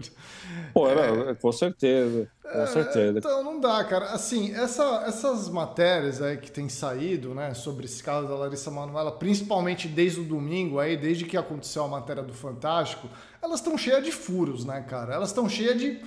[0.74, 3.20] Pô, é, com certeza, com é, certeza.
[3.20, 4.08] Então não dá, cara.
[4.08, 7.54] Assim, essa, essas matérias aí que tem saído, né?
[7.54, 11.88] Sobre esse caso da Larissa Manoela, principalmente desde o domingo aí, desde que aconteceu a
[11.88, 13.08] matéria do Fantástico,
[13.42, 15.14] elas estão cheias de furos, né, cara?
[15.14, 15.98] Elas estão cheias de...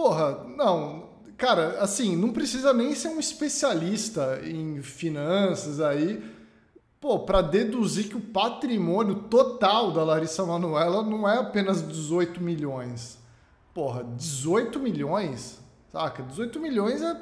[0.00, 6.22] Porra, não, Cara, assim, não precisa nem ser um especialista em finanças aí,
[7.00, 13.18] pô, para deduzir que o patrimônio total da Larissa Manoela não é apenas 18 milhões.
[13.72, 15.58] Porra, 18 milhões?
[15.90, 16.22] Saca?
[16.22, 17.16] 18 milhões é,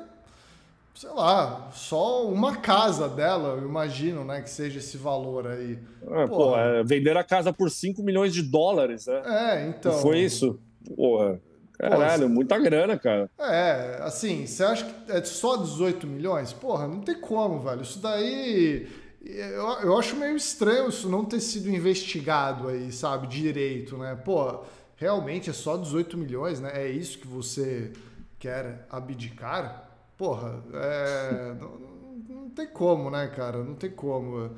[0.97, 5.79] sei lá, só uma casa dela, eu imagino, né, que seja esse valor aí.
[6.11, 9.23] É, pô, é, vender a casa por 5 milhões de dólares, né?
[9.25, 9.93] É, então.
[9.93, 10.59] foi isso?
[10.97, 11.41] Porra.
[11.79, 13.31] Caralho, Pô, muita grana, cara.
[13.39, 16.53] É, assim, você acha que é só 18 milhões?
[16.53, 17.83] Porra, não tem como, velho.
[17.83, 18.89] Isso daí.
[19.25, 24.17] Eu, eu acho meio estranho isso não ter sido investigado aí, sabe, direito, né?
[24.25, 24.61] Pô,
[24.97, 26.73] realmente é só 18 milhões, né?
[26.75, 27.93] É isso que você
[28.39, 29.89] quer abdicar?
[30.17, 33.63] Porra, é, não, não tem como, né, cara?
[33.63, 34.51] Não tem como.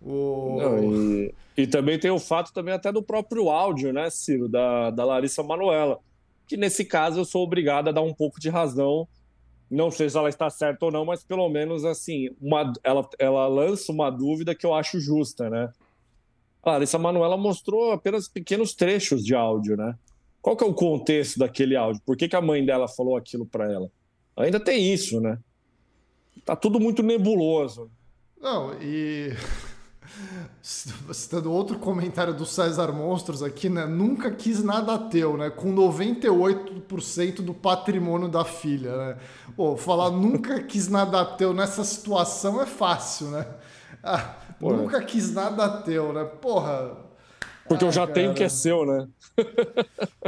[0.00, 0.56] O...
[0.60, 4.90] Não, e, e, também tem o fato também até do próprio áudio, né, Ciro, da,
[4.90, 5.98] da Larissa Manuela
[6.50, 9.06] que nesse caso eu sou obrigado a dar um pouco de razão.
[9.70, 13.46] Não sei se ela está certa ou não, mas pelo menos assim, uma, ela, ela
[13.46, 15.72] lança uma dúvida que eu acho justa, né?
[16.60, 19.94] A Larissa Manuela mostrou apenas pequenos trechos de áudio, né?
[20.42, 22.02] Qual que é o contexto daquele áudio?
[22.04, 23.88] Por que, que a mãe dela falou aquilo para ela?
[24.36, 25.38] Ainda tem isso, né?
[26.44, 27.88] Tá tudo muito nebuloso.
[28.40, 29.30] Não, e
[30.62, 33.86] Citando outro comentário do César Monstros aqui, né?
[33.86, 35.50] Nunca quis nada teu, né?
[35.50, 39.16] Com 98% do patrimônio da filha, né?
[39.56, 43.46] Pô, falar nunca quis nada teu nessa situação é fácil, né?
[44.02, 46.24] Ah, nunca quis nada teu, né?
[46.24, 47.09] Porra.
[47.70, 48.12] Porque eu já cara.
[48.12, 49.06] tenho o que é seu, né?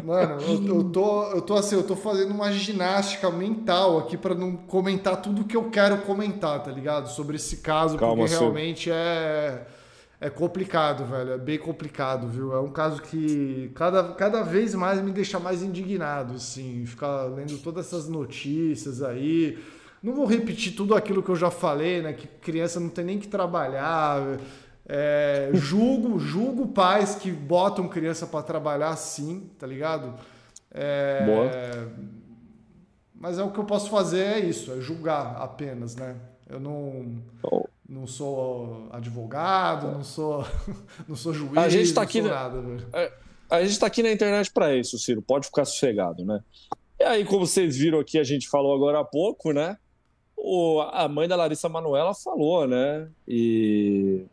[0.04, 4.32] Mano, eu, eu, tô, eu tô assim, eu tô fazendo uma ginástica mental aqui para
[4.32, 7.08] não comentar tudo que eu quero comentar, tá ligado?
[7.08, 9.66] Sobre esse caso, Calma, porque realmente é
[10.20, 11.32] é complicado, velho.
[11.32, 12.54] É bem complicado, viu?
[12.54, 16.86] É um caso que cada, cada vez mais me deixa mais indignado, assim.
[16.86, 19.58] Ficar lendo todas essas notícias aí.
[20.00, 22.12] Não vou repetir tudo aquilo que eu já falei, né?
[22.12, 24.38] Que criança não tem nem que trabalhar.
[24.86, 30.14] É, julgo, julgo pais que botam criança para trabalhar sim, tá ligado?
[30.70, 31.92] É, Boa.
[33.14, 36.16] Mas é o que eu posso fazer é isso, é julgar apenas, né?
[36.48, 37.22] Eu não.
[37.42, 40.44] Oh não sou advogado, não sou,
[41.06, 42.58] não sou juiz, a gente tá aqui nada.
[42.92, 43.12] É,
[43.50, 45.20] a, gente está aqui na internet para isso, Ciro.
[45.20, 46.40] Pode ficar sossegado, né?
[46.98, 49.76] E aí, como vocês viram aqui, a gente falou agora há pouco, né?
[50.36, 53.08] O, a mãe da Larissa Manuela falou, né?
[53.28, 54.24] E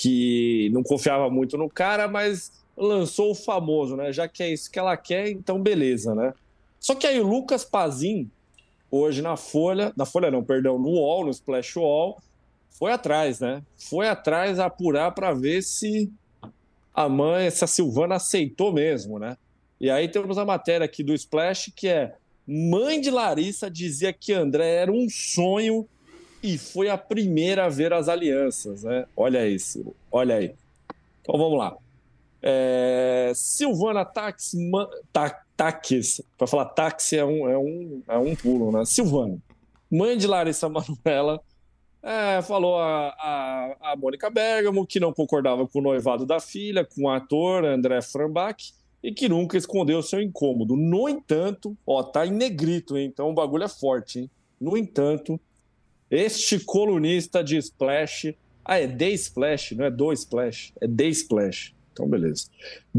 [0.00, 4.10] que não confiava muito no cara, mas lançou o famoso, né?
[4.10, 6.32] Já que é isso que ela quer, então beleza, né?
[6.78, 8.30] Só que aí o Lucas Pazin,
[8.90, 12.18] hoje na Folha, na Folha não, perdão, no UOL, no Splash UOL,
[12.70, 13.62] foi atrás, né?
[13.76, 16.10] Foi atrás apurar para ver se
[16.94, 19.36] a mãe, se a Silvana aceitou mesmo, né?
[19.78, 22.14] E aí temos a matéria aqui do Splash que é
[22.46, 25.86] mãe de Larissa dizia que André era um sonho
[26.42, 29.06] e foi a primeira a ver as alianças, né?
[29.16, 30.54] Olha isso, olha aí.
[31.20, 31.76] Então vamos lá.
[32.42, 33.32] É...
[33.34, 34.52] Silvana Tax,
[35.12, 35.42] Ta...
[35.60, 38.82] Taques, para falar táxi é um, é, um, é um pulo, né?
[38.86, 39.36] Silvana,
[39.90, 41.38] mãe de Larissa Manuela,
[42.02, 46.82] é, falou a, a, a Mônica Bergamo que não concordava com o noivado da filha,
[46.82, 48.72] com o ator André Frambach,
[49.02, 50.76] e que nunca escondeu seu incômodo.
[50.76, 53.10] No entanto, ó, tá em negrito, hein?
[53.12, 54.20] então o bagulho é forte.
[54.20, 54.30] Hein?
[54.58, 55.38] No entanto,
[56.10, 58.34] este colunista de Splash.
[58.64, 61.74] Ah, é The Splash, não é do Splash, é The Splash.
[61.92, 62.46] Então, beleza.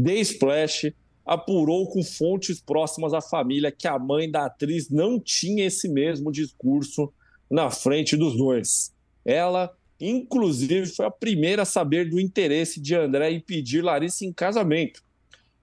[0.00, 0.92] The Splash
[1.24, 6.32] apurou com fontes próximas à família que a mãe da atriz não tinha esse mesmo
[6.32, 7.12] discurso
[7.50, 8.92] na frente dos dois.
[9.24, 14.32] Ela, inclusive, foi a primeira a saber do interesse de André em pedir Larissa em
[14.32, 15.02] casamento.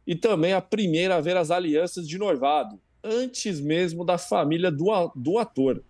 [0.08, 2.80] E também a primeira a ver as alianças de noivado.
[3.04, 5.84] antes mesmo da família do, do ator.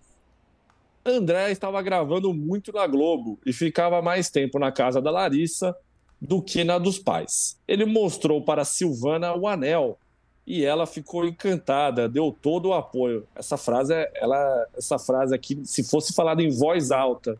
[1.09, 5.75] André estava gravando muito na Globo e ficava mais tempo na casa da Larissa
[6.21, 7.57] do que na dos pais.
[7.67, 9.97] Ele mostrou para Silvana o anel
[10.45, 13.25] e ela ficou encantada, deu todo o apoio.
[13.35, 17.37] Essa frase, ela, essa frase aqui, se fosse falada em voz alta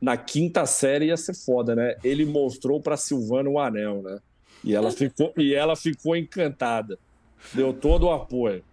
[0.00, 1.96] na quinta série ia ser foda, né?
[2.02, 4.18] Ele mostrou para Silvana o anel, né?
[4.64, 6.98] E ela ficou, e ela ficou encantada.
[7.52, 8.64] Deu todo o apoio.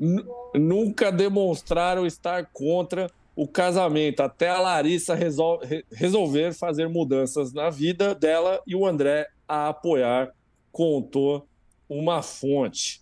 [0.00, 0.24] N
[0.54, 5.60] nunca demonstraram estar contra o casamento, até a Larissa resol
[5.92, 10.34] resolver fazer mudanças na vida dela e o André a apoiar,
[10.72, 11.46] contou
[11.88, 13.00] uma fonte.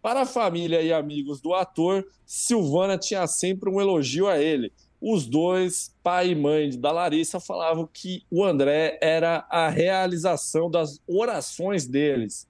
[0.00, 4.72] Para a família e amigos do ator, Silvana tinha sempre um elogio a ele.
[4.98, 10.98] Os dois, pai e mãe da Larissa, falavam que o André era a realização das
[11.06, 12.48] orações deles.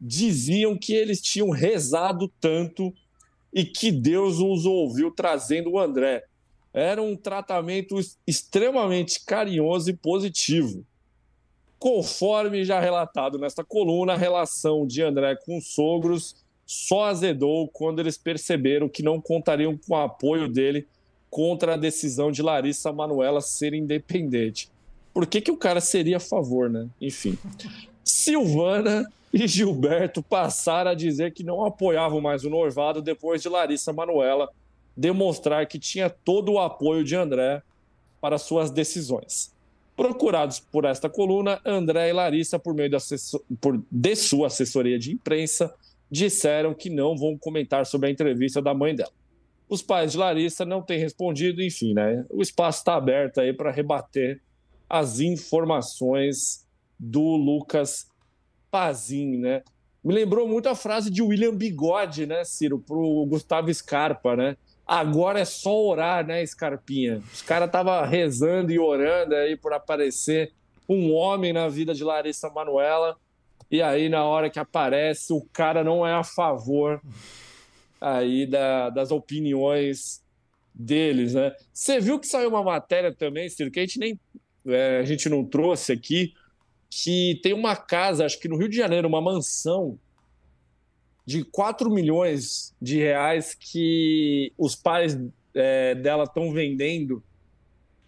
[0.00, 2.92] Diziam que eles tinham rezado tanto
[3.54, 6.24] e que Deus os ouviu trazendo o André
[6.72, 10.84] era um tratamento extremamente carinhoso e positivo.
[11.78, 17.98] Conforme já relatado nesta coluna, a relação de André com os sogros só azedou quando
[17.98, 20.86] eles perceberam que não contariam com o apoio dele
[21.28, 24.70] contra a decisão de Larissa Manuela ser independente.
[25.12, 26.88] Por que, que o cara seria a favor, né?
[27.00, 27.36] Enfim.
[28.04, 33.92] Silvana e Gilberto passaram a dizer que não apoiavam mais o noivado depois de Larissa
[33.92, 34.48] Manuela
[35.00, 37.62] demonstrar que tinha todo o apoio de André
[38.20, 39.50] para suas decisões.
[39.96, 42.90] Procurados por esta coluna, André e Larissa, por meio
[43.60, 43.82] por...
[43.90, 45.74] de sua assessoria de imprensa,
[46.10, 49.12] disseram que não vão comentar sobre a entrevista da mãe dela.
[49.70, 52.26] Os pais de Larissa não têm respondido, enfim, né?
[52.28, 54.42] O espaço está aberto aí para rebater
[54.86, 56.66] as informações
[56.98, 58.06] do Lucas
[58.70, 59.62] Pazin, né?
[60.04, 64.56] Me lembrou muito a frase de William Bigode, né, Ciro, para o Gustavo Scarpa, né?
[64.90, 67.22] Agora é só orar, né, Scarpinha?
[67.32, 70.52] Os caras estavam rezando e orando aí por aparecer
[70.88, 73.16] um homem na vida de Larissa Manuela.
[73.70, 77.00] E aí, na hora que aparece, o cara não é a favor
[78.00, 80.24] aí da, das opiniões
[80.74, 81.54] deles, né?
[81.72, 84.18] Você viu que saiu uma matéria também, Ciro, que a gente nem
[84.66, 86.34] é, a gente não trouxe aqui,
[86.90, 89.96] que tem uma casa, acho que no Rio de Janeiro, uma mansão
[91.30, 95.16] de 4 milhões de reais que os pais
[95.54, 97.22] é, dela estão vendendo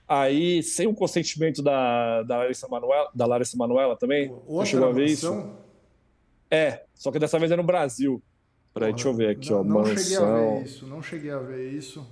[0.09, 4.29] aí sem o consentimento da, da Larissa Manuela, da Larissa Manuela também.
[4.45, 5.53] Outra chegou a ver isso?
[6.51, 8.21] É, só que dessa vez é no Brasil.
[8.75, 9.65] Peraí, deixa eu ver aqui, não, ó.
[9.65, 9.97] Não mansão.
[9.97, 12.07] cheguei a ver isso, não cheguei a ver isso.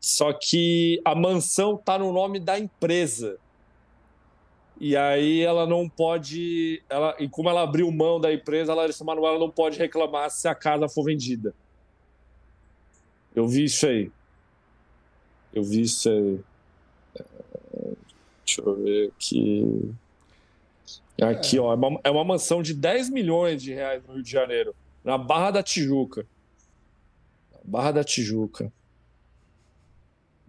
[0.00, 3.38] Só que a mansão tá no nome da empresa.
[4.80, 6.82] E aí ela não pode.
[6.88, 10.46] Ela, e como ela abriu mão da empresa, a Larissa Manoela não pode reclamar se
[10.46, 11.52] a casa for vendida.
[13.34, 14.10] Eu vi isso aí.
[15.52, 16.40] Eu vi isso aí.
[18.44, 19.94] Deixa eu ver aqui.
[21.20, 21.60] Aqui, é.
[21.60, 21.72] ó.
[21.72, 25.18] É uma, é uma mansão de 10 milhões de reais no Rio de Janeiro, na
[25.18, 26.24] Barra da Tijuca.
[27.64, 28.72] Barra da Tijuca.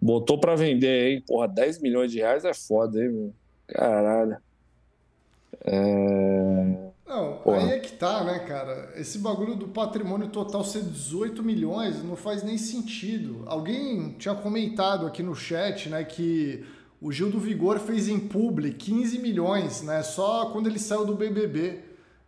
[0.00, 1.24] Botou para vender, hein?
[1.26, 3.39] Porra, 10 milhões de reais é foda, hein, meu?
[3.72, 4.36] Caralho.
[5.64, 6.90] É...
[7.06, 7.58] Não, Porra.
[7.58, 8.92] aí é que tá, né, cara?
[8.94, 13.42] Esse bagulho do patrimônio total ser 18 milhões não faz nem sentido.
[13.46, 16.64] Alguém tinha comentado aqui no chat, né, que
[17.00, 21.16] o Gil do Vigor fez em publi 15 milhões, né, só quando ele saiu do
[21.16, 21.80] BBB.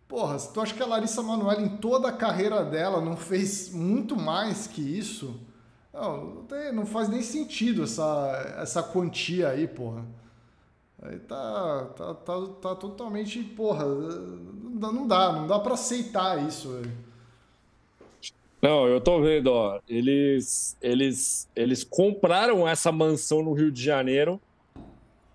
[0.08, 4.16] Porra, tu acha que a Larissa Manoela, em toda a carreira dela, não fez muito
[4.16, 5.40] mais que isso?
[5.94, 10.04] Não, não faz nem sentido essa, essa quantia aí, porra.
[11.02, 16.80] Aí tá, tá, tá, tá totalmente, porra, não dá, não dá para aceitar isso.
[18.62, 24.40] Não, eu tô vendo, ó, eles, eles, eles compraram essa mansão no Rio de Janeiro,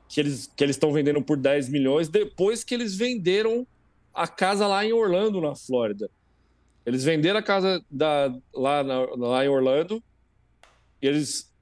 [0.07, 3.68] que eles que estão vendendo por 10 milhões, depois que eles venderam
[4.13, 6.09] a casa lá em Orlando, na Flórida.
[6.86, 10.01] Eles venderam a casa da, lá, na, lá em Orlando,
[11.01, 11.53] eles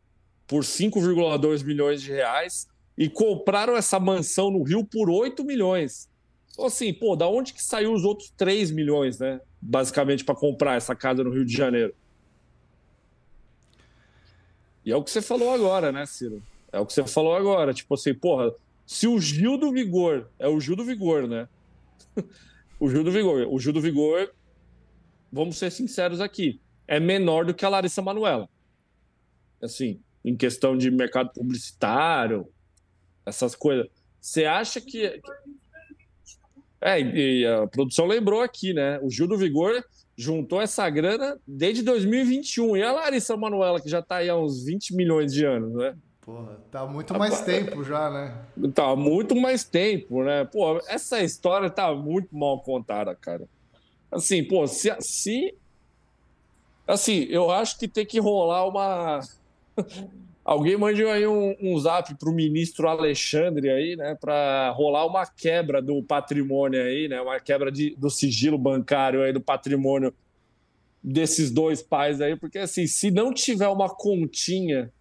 [0.45, 2.67] por 5,2 milhões de reais
[2.97, 6.09] e compraram essa mansão no Rio por 8 milhões.
[6.51, 9.41] Então, assim, pô, da onde que saiu os outros 3 milhões, né?
[9.61, 11.93] Basicamente, para comprar essa casa no Rio de Janeiro.
[14.85, 16.41] E é o que você falou agora, né, Ciro?
[16.71, 17.73] É o que você falou agora.
[17.73, 18.53] Tipo assim, porra,
[18.85, 21.49] se o Gil do Vigor, é o Gil do Vigor, né?
[22.79, 23.47] o Gil do Vigor.
[23.49, 24.31] O Gil do Vigor,
[25.31, 28.47] vamos ser sinceros aqui, é menor do que a Larissa Manuela.
[29.61, 32.47] Assim, em questão de mercado publicitário,
[33.25, 33.87] essas coisas.
[34.21, 35.21] Você acha que.
[36.81, 38.99] É, e a produção lembrou aqui, né?
[39.01, 39.83] O Gil do Vigor
[40.17, 42.77] juntou essa grana desde 2021.
[42.77, 45.95] E a Larissa Manoela, que já está aí há uns 20 milhões de anos, né?
[46.21, 48.35] Porra, tá muito mais tempo já, né?
[48.73, 50.43] Tá muito mais tempo, né?
[50.45, 53.47] Pô, essa história tá muito mal contada, cara.
[54.11, 55.55] Assim, pô, se, se
[56.87, 59.19] assim, eu acho que tem que rolar uma
[60.45, 65.25] Alguém mandou aí um, um zap para o ministro Alexandre aí, né, para rolar uma
[65.25, 70.13] quebra do patrimônio aí, né, uma quebra de, do sigilo bancário aí do patrimônio
[71.03, 74.93] desses dois pais aí, porque assim, se não tiver uma continha,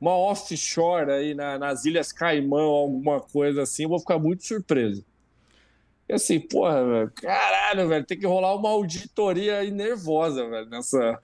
[0.00, 5.04] uma offshore aí na, nas Ilhas Caimão, alguma coisa assim, eu vou ficar muito surpreso.
[6.08, 11.20] E assim, porra, velho, caralho, velho, tem que rolar uma auditoria aí nervosa, velho, nessa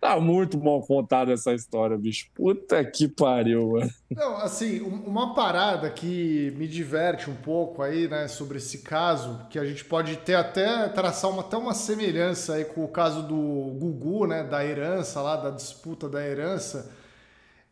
[0.00, 2.28] Tá muito mal contada essa história, bicho.
[2.34, 3.90] Puta que pariu, mano.
[4.10, 9.58] Não, assim, uma parada que me diverte um pouco aí, né, sobre esse caso, que
[9.58, 13.34] a gente pode ter até traçar uma, até uma semelhança aí com o caso do
[13.78, 16.92] Gugu, né, da herança lá, da disputa da herança,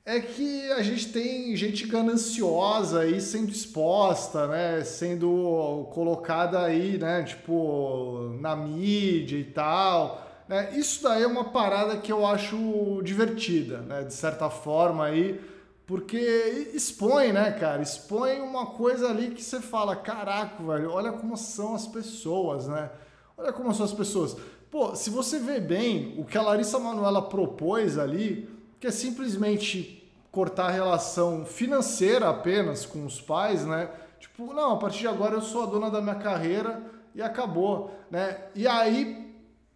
[0.07, 7.23] é que a gente tem gente gananciosa aí sendo exposta, né, sendo colocada aí, né,
[7.23, 10.77] tipo, na mídia e tal né?
[10.77, 14.03] Isso daí é uma parada que eu acho divertida, né?
[14.03, 15.41] de certa forma aí,
[15.87, 17.83] porque expõe, né, cara?
[17.83, 22.91] Expõe uma coisa ali que você fala, caraca, velho, olha como são as pessoas, né?
[23.37, 24.37] Olha como são as pessoas.
[24.71, 28.49] Pô, se você vê bem, o que a Larissa Manuela propôs ali,
[28.81, 33.91] que é simplesmente cortar a relação financeira apenas com os pais, né?
[34.19, 36.83] Tipo, não, a partir de agora eu sou a dona da minha carreira
[37.15, 38.39] e acabou, né?
[38.55, 39.24] E aí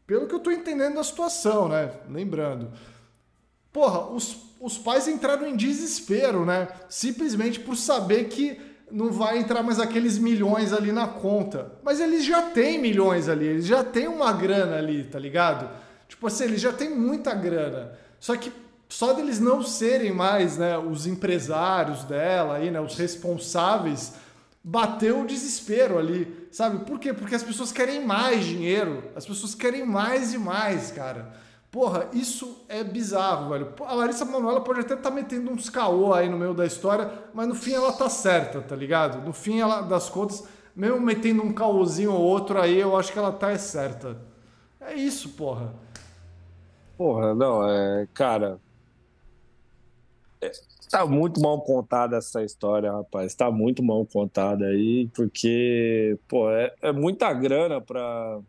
[0.09, 1.93] pelo que eu tô entendendo da situação, né?
[2.09, 2.73] Lembrando.
[3.71, 6.67] Porra, os, os pais entraram em desespero, né?
[6.89, 8.59] Simplesmente por saber que
[8.91, 11.73] não vai entrar mais aqueles milhões ali na conta.
[11.83, 15.69] Mas eles já têm milhões ali, eles já têm uma grana ali, tá ligado?
[16.09, 17.93] Tipo assim, eles já têm muita grana.
[18.19, 18.51] Só que
[18.89, 24.15] só deles não serem mais, né, os empresários dela aí, né, os responsáveis
[24.65, 26.85] bateu o desespero ali, sabe?
[26.85, 27.13] Por quê?
[27.13, 31.33] Porque as pessoas querem mais dinheiro, as pessoas querem mais e mais, cara.
[31.71, 33.75] Porra, isso é bizarro, velho.
[33.87, 37.11] A Larissa Manoela pode até estar tá metendo uns caô aí no meio da história,
[37.35, 39.25] mas no fim ela tá certa, tá ligado?
[39.25, 43.19] No fim ela, das contas, mesmo metendo um caôzinho ou outro aí, eu acho que
[43.19, 44.17] ela tá é certa.
[44.81, 45.75] É isso, porra.
[46.97, 48.09] Porra, não, é.
[48.15, 48.59] Cara.
[50.41, 50.51] É,
[50.91, 53.35] Tá muito mal contada essa história, rapaz.
[53.35, 58.41] Tá muito mal contada aí, porque, pô, é, é muita grana pra.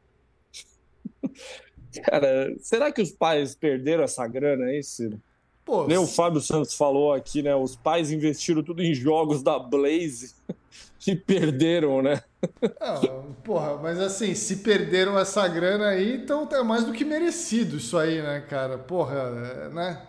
[2.05, 5.19] Cara, será que os pais perderam essa grana aí, Ciro?
[5.65, 7.55] Pô, Nem o Fábio Santos falou aqui, né?
[7.55, 10.33] Os pais investiram tudo em jogos da Blaze
[11.05, 12.21] e perderam, né?
[12.79, 12.99] Ah,
[13.43, 17.97] porra, mas assim, se perderam essa grana aí, então é mais do que merecido isso
[17.97, 18.77] aí, né, cara?
[18.77, 20.08] Porra, é, né?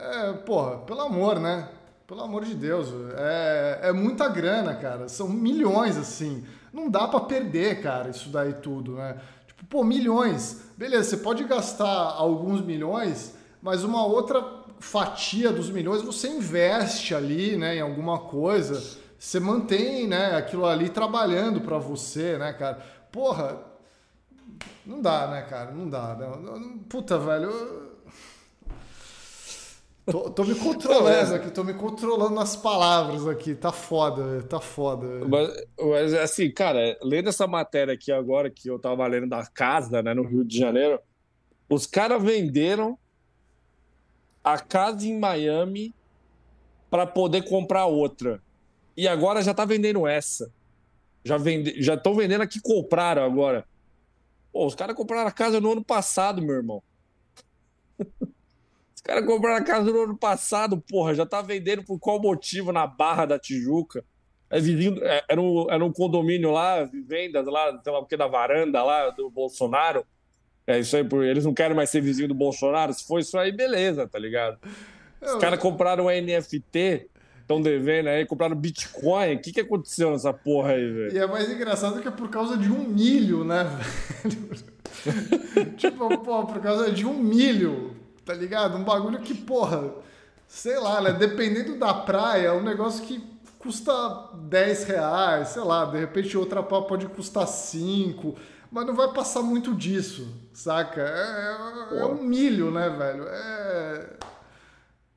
[0.00, 1.68] É, porra, pelo amor, né?
[2.06, 5.08] Pelo amor de Deus, é, é muita grana, cara.
[5.08, 6.44] São milhões, assim.
[6.72, 9.16] Não dá para perder, cara, isso daí tudo, né?
[9.46, 10.62] Tipo, pô, milhões.
[10.76, 14.42] Beleza, você pode gastar alguns milhões, mas uma outra
[14.80, 18.98] fatia dos milhões você investe ali, né, em alguma coisa.
[19.18, 22.78] Você mantém, né, aquilo ali trabalhando para você, né, cara?
[23.12, 23.58] Porra,
[24.86, 25.70] não dá, né, cara?
[25.72, 26.14] Não dá.
[26.16, 26.26] Né?
[26.88, 27.89] Puta, velho.
[30.10, 33.54] Tô, tô, me controlando aqui, tô me controlando nas palavras aqui.
[33.54, 35.06] Tá foda, tá foda.
[35.26, 40.02] Mas, mas, assim, cara, lendo essa matéria aqui agora, que eu tava lendo da casa,
[40.02, 40.98] né, no Rio de Janeiro,
[41.68, 42.98] os caras venderam
[44.42, 45.94] a casa em Miami
[46.90, 48.42] para poder comprar outra.
[48.96, 50.52] E agora já tá vendendo essa.
[51.24, 53.64] Já vende, já estão vendendo a que compraram agora.
[54.52, 56.82] Pô, os caras compraram a casa no ano passado, meu irmão.
[59.10, 62.70] Os caras compraram a casa no ano passado, porra, já tá vendendo por qual motivo
[62.70, 64.04] na Barra da Tijuca?
[64.48, 68.16] É vizinho, é, era, um, era um condomínio lá, vendas lá, sei lá o que,
[68.16, 70.04] da varanda lá do Bolsonaro.
[70.64, 72.92] É isso aí, eles não querem mais ser vizinho do Bolsonaro.
[72.94, 74.58] Se for isso aí, beleza, tá ligado?
[75.20, 77.08] Os caras compraram um NFT,
[77.40, 79.34] estão devendo aí, compraram Bitcoin.
[79.34, 81.16] O que, que aconteceu nessa porra aí, velho?
[81.16, 83.64] E é mais engraçado que é por causa de um milho, né,
[84.22, 85.74] velho?
[85.76, 87.99] tipo, pô, por causa de um milho
[88.30, 88.78] tá ligado?
[88.78, 89.92] Um bagulho que, porra,
[90.46, 91.12] sei lá, né?
[91.12, 93.20] Dependendo da praia, é um negócio que
[93.58, 93.92] custa
[94.48, 98.36] 10 reais, sei lá, de repente outra pau pode custar 5,
[98.70, 101.02] mas não vai passar muito disso, saca?
[101.02, 103.24] É, é, é um milho, né, velho?
[103.28, 104.16] É.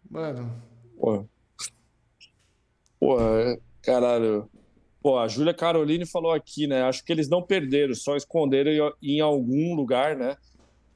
[0.09, 0.51] Mano.
[0.97, 1.25] Pô.
[2.99, 4.49] Pô, é, caralho.
[5.03, 6.81] Pô, a Júlia Caroline falou aqui, né?
[6.81, 10.35] Acho que eles não perderam, só esconderam em algum lugar, né?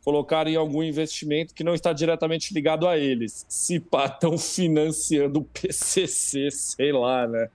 [0.08, 3.46] Colocar em algum investimento que não está diretamente ligado a eles.
[3.50, 7.50] Se pá, estão financiando o PCC, sei lá, né?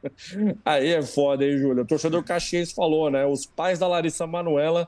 [0.62, 1.82] Aí é foda, hein, Júlio?
[1.82, 3.24] O torcedor Caxiense falou, né?
[3.24, 4.86] Os pais da Larissa Manuela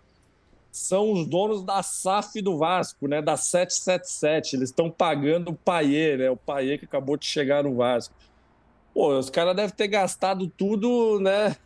[0.71, 3.23] são os donos da SAF do Vasco, né?
[3.23, 4.57] Da 777.
[4.57, 6.31] Eles estão pagando o Paier, né?
[6.31, 8.15] O Paier que acabou de chegar no Vasco.
[8.93, 11.57] Pô, os caras devem ter gastado tudo, né?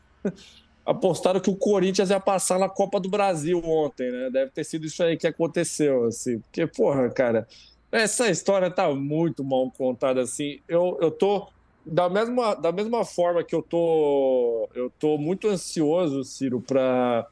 [0.89, 4.31] Apostaram que o Corinthians ia passar na Copa do Brasil ontem, né?
[4.31, 6.39] Deve ter sido isso aí que aconteceu, assim.
[6.39, 7.47] Porque, porra, cara,
[7.93, 10.61] essa história tá muito mal contada, assim.
[10.67, 11.47] Eu, eu tô
[11.85, 17.27] da mesma, da mesma forma que eu tô eu tô muito ansioso, Ciro, para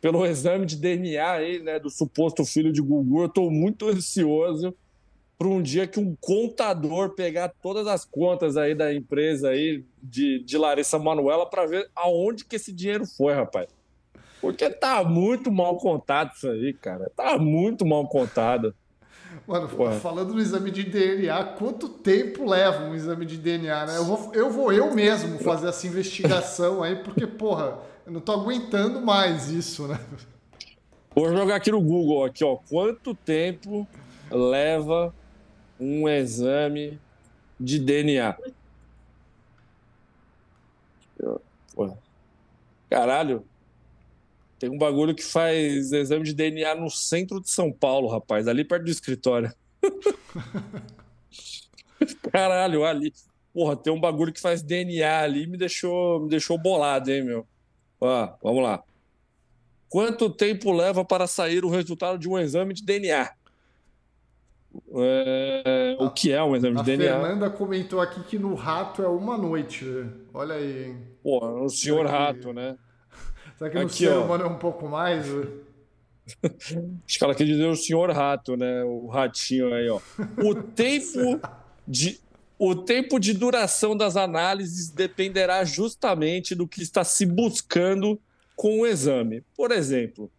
[0.00, 4.74] pelo exame de DNA aí, né, do suposto filho de Gugu, eu tô muito ansioso
[5.40, 10.44] para um dia que um contador pegar todas as contas aí da empresa aí de,
[10.44, 13.66] de Larissa Manuela para ver aonde que esse dinheiro foi, rapaz.
[14.38, 17.10] Porque tá muito mal contado isso aí, cara.
[17.16, 18.74] Tá muito mal contado.
[19.46, 19.92] Mano, Porra.
[19.92, 23.96] falando no exame de DNA, quanto tempo leva um exame de DNA, né?
[23.96, 28.32] Eu vou, eu vou eu mesmo fazer essa investigação aí, porque, porra, eu não tô
[28.32, 29.98] aguentando mais isso, né?
[31.14, 32.56] Vou jogar aqui no Google, aqui, ó.
[32.68, 33.88] Quanto tempo
[34.30, 35.14] leva
[35.80, 37.00] um exame
[37.58, 38.36] de DNA.
[42.88, 43.44] Caralho,
[44.58, 48.64] tem um bagulho que faz exame de DNA no centro de São Paulo, rapaz, ali
[48.64, 49.52] perto do escritório.
[52.30, 53.12] Caralho, ali.
[53.54, 57.46] Porra, tem um bagulho que faz DNA ali me deixou, me deixou bolado, hein, meu?
[58.00, 58.82] Ó, vamos lá.
[59.88, 63.30] Quanto tempo leva para sair o resultado de um exame de DNA?
[64.94, 67.16] É, o que é um exame de DNA.
[67.16, 69.84] A Fernanda comentou aqui que no rato é uma noite.
[70.32, 70.98] Olha aí, hein?
[71.22, 72.76] Pô, o senhor rato, né?
[73.58, 74.24] Será que no aqui, ser ó.
[74.24, 75.26] humano é um pouco mais?
[76.42, 78.84] Acho que ela quer dizer o senhor rato, né?
[78.84, 80.00] O ratinho aí, ó.
[80.38, 81.40] O tempo
[81.86, 82.20] de.
[82.58, 88.20] O tempo de duração das análises dependerá justamente do que está se buscando
[88.54, 89.42] com o exame.
[89.56, 90.30] Por exemplo,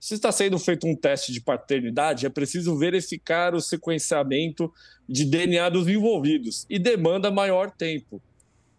[0.00, 4.72] se está sendo feito um teste de paternidade, é preciso verificar o sequenciamento
[5.06, 8.20] de DNA dos envolvidos e demanda maior tempo.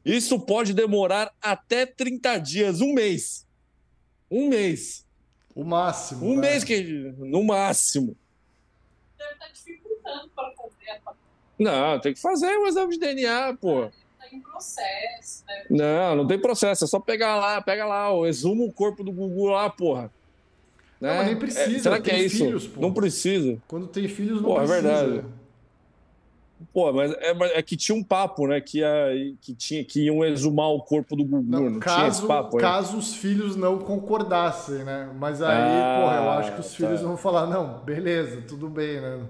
[0.04, 3.46] Isso pode demorar até 30 dias, um mês.
[4.32, 5.06] Um mês.
[5.54, 6.26] O máximo.
[6.26, 6.50] Um né?
[6.50, 6.82] mês que.
[7.20, 8.18] No máximo.
[9.16, 11.02] Deve estar tá dificultando para fazer.
[11.60, 13.86] Não, tem que fazer o exame de DNA, pô.
[13.86, 15.44] Está em processo.
[15.46, 15.66] Né?
[15.70, 16.86] Não, não tem processo.
[16.86, 20.12] É só pegar lá, pega lá, exuma o corpo do Gugu lá, porra.
[21.02, 21.10] Né?
[21.10, 21.78] Não, mas nem precisa.
[21.78, 22.46] É, será que é isso?
[22.46, 23.58] Filhos, não precisa.
[23.68, 24.78] Quando tem filhos, não pô, precisa.
[24.78, 25.26] É verdade.
[26.72, 28.62] Pô, mas é, é, que tinha um papo, né?
[28.62, 31.44] Que, ia, que, tinha, que iam exumar o corpo do Gugu.
[31.50, 35.10] Não, não caso, tinha esse papo, Caso os filhos não concordassem, né?
[35.18, 36.76] Mas aí, ah, porra, eu acho que os tá.
[36.76, 39.26] filhos vão falar: não, beleza, tudo bem, né?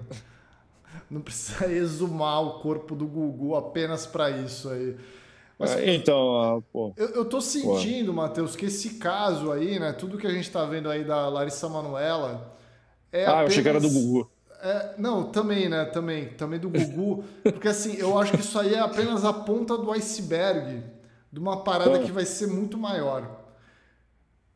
[1.10, 4.94] Não precisa exumar o corpo do Gugu apenas para isso aí.
[5.62, 6.92] Mas, então, pô.
[6.96, 9.92] Eu, eu tô sentindo, Matheus, que esse caso aí, né?
[9.92, 12.56] Tudo que a gente tá vendo aí da Larissa Manuela.
[13.12, 13.40] É ah, apenas...
[13.40, 14.30] eu achei que era do Gugu.
[14.60, 15.84] É, não, também, né?
[15.84, 17.24] Também, também do Gugu.
[17.44, 20.82] porque assim, eu acho que isso aí é apenas a ponta do iceberg
[21.32, 23.40] de uma parada que vai ser muito maior.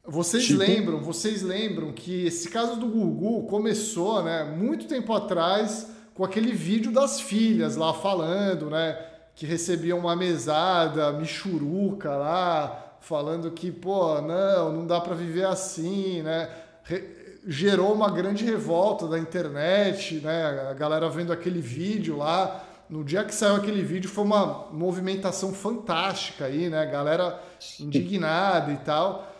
[0.05, 0.59] Vocês tipo...
[0.59, 6.53] lembram, vocês lembram que esse caso do Gugu começou, né, muito tempo atrás, com aquele
[6.53, 8.97] vídeo das filhas lá falando, né?
[9.37, 16.23] Que recebiam uma mesada, michuruca lá, falando que, pô, não, não dá para viver assim,
[16.23, 16.49] né?
[16.83, 17.15] Re
[17.49, 20.69] gerou uma grande revolta da internet, né?
[20.69, 22.65] A galera vendo aquele vídeo lá.
[22.91, 26.81] No dia que saiu aquele vídeo foi uma movimentação fantástica aí, né?
[26.81, 27.41] A galera
[27.79, 29.33] indignada e tal.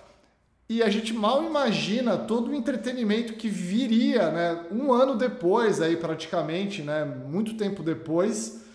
[0.69, 4.65] E a gente mal imagina todo o entretenimento que viria, né?
[4.71, 7.05] Um ano depois, aí praticamente, né?
[7.05, 8.66] Muito tempo depois,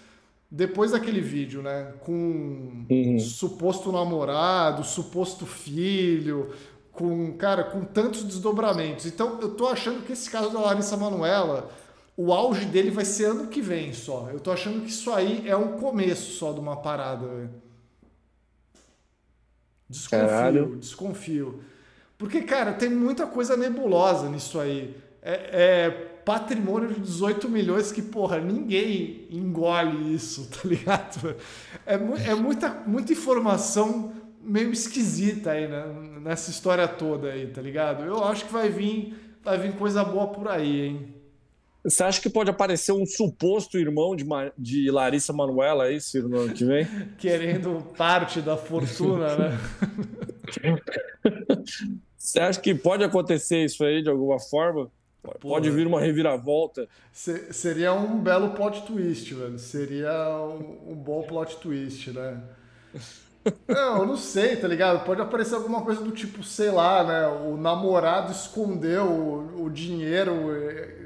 [0.51, 1.93] depois daquele vídeo, né?
[2.01, 3.17] Com uhum.
[3.17, 6.49] suposto namorado, suposto filho,
[6.91, 9.05] com, cara, com tantos desdobramentos.
[9.05, 11.71] Então, eu tô achando que esse caso da Larissa Manuela,
[12.17, 14.29] o auge dele vai ser ano que vem só.
[14.29, 17.49] Eu tô achando que isso aí é um começo só de uma parada.
[19.87, 20.75] Desconfio, Caralho.
[20.75, 21.63] desconfio.
[22.17, 24.95] Porque, cara, tem muita coisa nebulosa nisso aí.
[25.21, 31.35] É, é patrimônio de 18 milhões que, porra, ninguém engole isso, tá ligado?
[31.85, 34.13] É, é muita, muita informação
[34.43, 35.85] meio esquisita aí né,
[36.21, 38.03] nessa história toda aí, tá ligado?
[38.03, 41.13] Eu acho que vai vir, vai vir coisa boa por aí, hein?
[41.83, 44.23] Você acha que pode aparecer um suposto irmão de,
[44.55, 46.85] de Larissa Manuela aí, Ciro, no ano que vem?
[47.17, 49.59] Querendo parte da fortuna, né?
[52.15, 54.91] Você acha que pode acontecer isso aí de alguma forma?
[55.39, 56.87] Pode vir uma reviravolta.
[57.11, 59.59] Seria um belo plot twist, velho.
[59.59, 60.11] Seria
[60.41, 62.41] um, um bom plot twist, né?
[63.67, 65.03] Não, eu não sei, tá ligado?
[65.03, 67.27] Pode aparecer alguma coisa do tipo, sei lá, né?
[67.27, 70.31] O namorado escondeu o, o dinheiro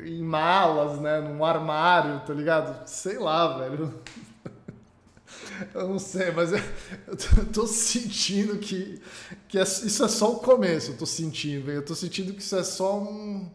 [0.05, 1.21] em malas, né?
[1.21, 2.85] Num armário, tá ligado?
[2.87, 3.93] Sei lá, velho.
[5.73, 6.59] Eu não sei, mas eu,
[7.07, 9.01] eu tô sentindo que,
[9.47, 10.91] que é, isso é só o começo.
[10.91, 13.49] Eu tô sentindo, eu tô sentindo que isso é só um.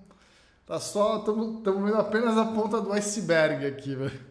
[0.70, 1.16] Tá só.
[1.16, 4.30] Estamos vendo apenas a ponta do iceberg aqui, velho.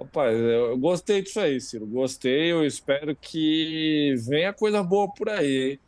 [0.00, 1.86] Rapaz, eu gostei disso aí, Ciro.
[1.86, 5.80] Gostei, eu espero que venha coisa boa por aí, hein?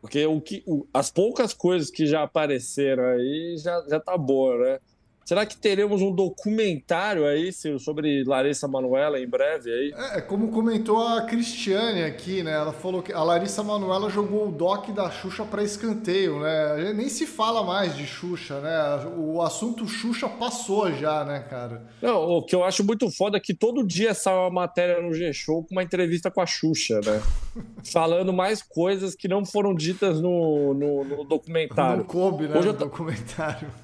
[0.00, 4.56] Porque o que, o, as poucas coisas que já apareceram aí já, já tá boa,
[4.56, 4.78] né?
[5.24, 9.94] Será que teremos um documentário aí sobre Larissa Manuela em breve aí?
[9.96, 12.52] É, é, como comentou a Cristiane aqui, né?
[12.52, 16.92] Ela falou que a Larissa Manuela jogou o doc da Xuxa para escanteio, né?
[16.92, 19.06] Nem se fala mais de Xuxa, né?
[19.16, 21.86] O assunto Xuxa passou já, né, cara?
[22.02, 25.14] Não, o que eu acho muito foda é que todo dia sai uma matéria no
[25.14, 27.22] G-Show com uma entrevista com a Xuxa, né?
[27.90, 31.98] Falando mais coisas que não foram ditas no, no, no documentário.
[31.98, 32.58] Não coube, né?
[32.58, 33.83] Hoje no documentário.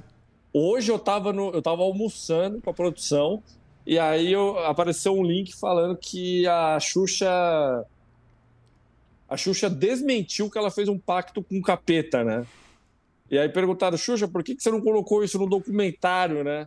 [0.53, 3.42] Hoje eu estava no, eu tava almoçando com a produção
[3.86, 7.86] e aí eu, apareceu um link falando que a Xuxa
[9.28, 12.44] a Xuxa desmentiu que ela fez um pacto com o capeta, né?
[13.30, 16.66] E aí perguntaram, Xuxa, por que, que você não colocou isso no documentário, né?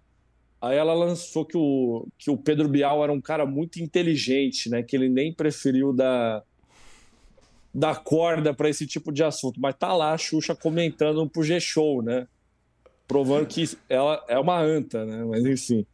[0.62, 4.82] Aí ela lançou que o, que o Pedro Bial era um cara muito inteligente, né?
[4.82, 6.42] Que ele nem preferiu dar,
[7.74, 9.60] dar corda para esse tipo de assunto.
[9.60, 12.30] Mas tá lá a Xuxa comentando pro G-Show, né?
[13.08, 15.24] Provando que ela é uma anta, né?
[15.24, 15.86] Mas enfim.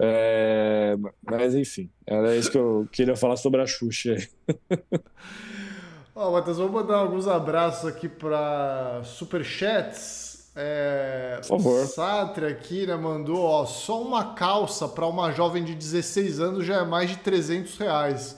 [0.00, 0.96] É...
[1.22, 4.16] Mas enfim, era isso que eu queria falar sobre a Xuxa.
[6.14, 10.50] Ó, oh, Matheus, vou mandar alguns abraços aqui para Superchats.
[10.54, 11.36] É...
[11.42, 11.84] Por favor.
[11.84, 16.66] O Satre aqui, né, mandou, ó, só uma calça para uma jovem de 16 anos
[16.66, 18.36] já é mais de 300 reais.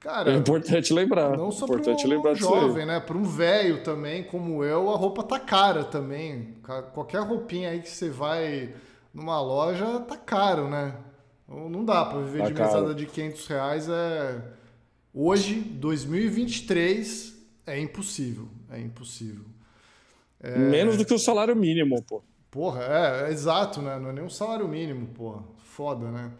[0.00, 1.36] Cara, é importante lembrar.
[1.36, 2.98] Não só para um lembrar jovem, né?
[2.98, 6.54] Para um velho também, como eu, a roupa tá cara também.
[6.94, 8.74] Qualquer roupinha aí que você vai
[9.12, 10.94] numa loja tá caro, né?
[11.46, 12.72] Não dá para viver tá de caro.
[12.72, 13.88] mesada de 500 reais.
[13.90, 14.42] É...
[15.12, 17.36] Hoje, 2023,
[17.66, 18.48] é impossível.
[18.70, 19.44] É impossível.
[20.40, 20.56] É...
[20.56, 22.22] Menos do que o salário mínimo, pô.
[22.50, 23.98] Porra, é, é exato, né?
[23.98, 25.42] Não é nem um salário mínimo, porra.
[25.58, 26.30] Foda, né?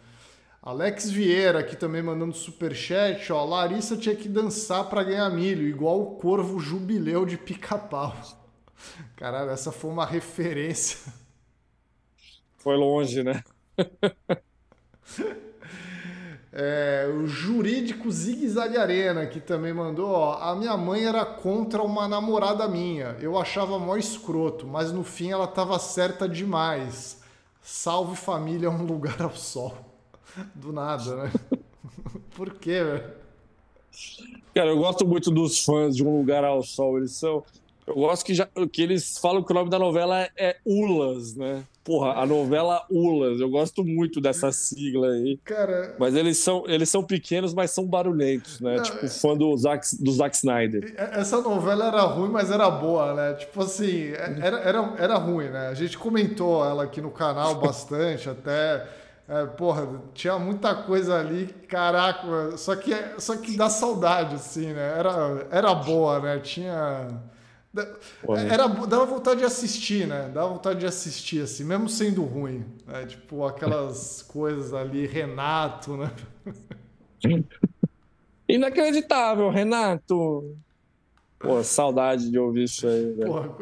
[0.63, 3.45] Alex Vieira aqui também mandando super chat, ó.
[3.45, 8.15] Larissa tinha que dançar para ganhar milho, igual o Corvo Jubileu de Pica-Pau.
[9.17, 11.13] Caralho, essa foi uma referência.
[12.59, 13.43] Foi longe, né?
[16.53, 21.81] É, o jurídico Zig Zag Arena que também mandou, ó, a minha mãe era contra
[21.81, 23.17] uma namorada minha.
[23.21, 27.23] Eu achava mó escroto, mas no fim ela tava certa demais.
[27.63, 29.90] Salve família, um lugar ao sol.
[30.55, 31.33] Do nada, né?
[32.35, 33.21] Por quê, velho?
[34.55, 36.99] Cara, eu gosto muito dos fãs de Um Lugar ao Sol.
[36.99, 37.43] Eles são.
[37.87, 41.65] Eu gosto que, já, que eles falam que o nome da novela é Ulas, né?
[41.83, 43.41] Porra, a novela Ulas.
[43.41, 45.39] Eu gosto muito dessa sigla aí.
[45.45, 45.97] Cara.
[45.99, 48.77] Mas eles são, eles são pequenos, mas são barulhentos, né?
[48.77, 50.95] Não, tipo, fã do Zack, do Zack Snyder.
[50.97, 53.35] Essa novela era ruim, mas era boa, né?
[53.35, 55.69] Tipo assim, era, era, era ruim, né?
[55.69, 58.87] A gente comentou ela aqui no canal bastante, até
[59.31, 64.99] é, porra, tinha muita coisa ali, caraca, só que, só que dá saudade, assim, né?
[64.99, 66.41] Era, era boa, né?
[66.41, 67.07] Tinha.
[68.51, 70.29] Era, dava vontade de assistir, né?
[70.35, 72.67] Dava vontade de assistir, assim, mesmo sendo ruim.
[72.85, 73.07] Né?
[73.07, 76.11] Tipo, aquelas coisas ali, Renato, né?
[78.49, 80.57] Inacreditável, Renato!
[81.41, 83.55] Pô, saudade de ouvir isso aí, velho.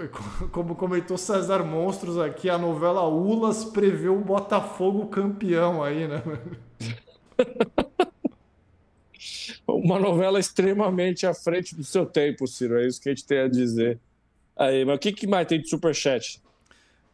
[0.50, 6.20] como comentou César Monstros aqui, a novela Ulas prevê o Botafogo campeão aí, né?
[9.64, 12.80] Uma novela extremamente à frente do seu tempo, Ciro.
[12.80, 14.00] É isso que a gente tem a dizer.
[14.56, 16.42] Aí, mas o que, que mais tem de superchat?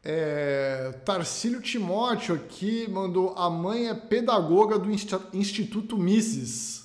[0.02, 6.83] É, Tarcílio Timóteo aqui mandou: a mãe é pedagoga do Instituto Mises.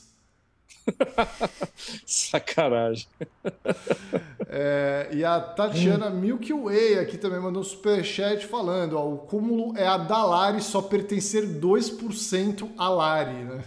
[2.05, 3.07] Sacanagem.
[4.47, 9.77] É, e a Tatiana Milky Way aqui também mandou um superchat falando: ó, o cúmulo
[9.77, 13.63] é a Dalari só pertencer 2% a Lari, né?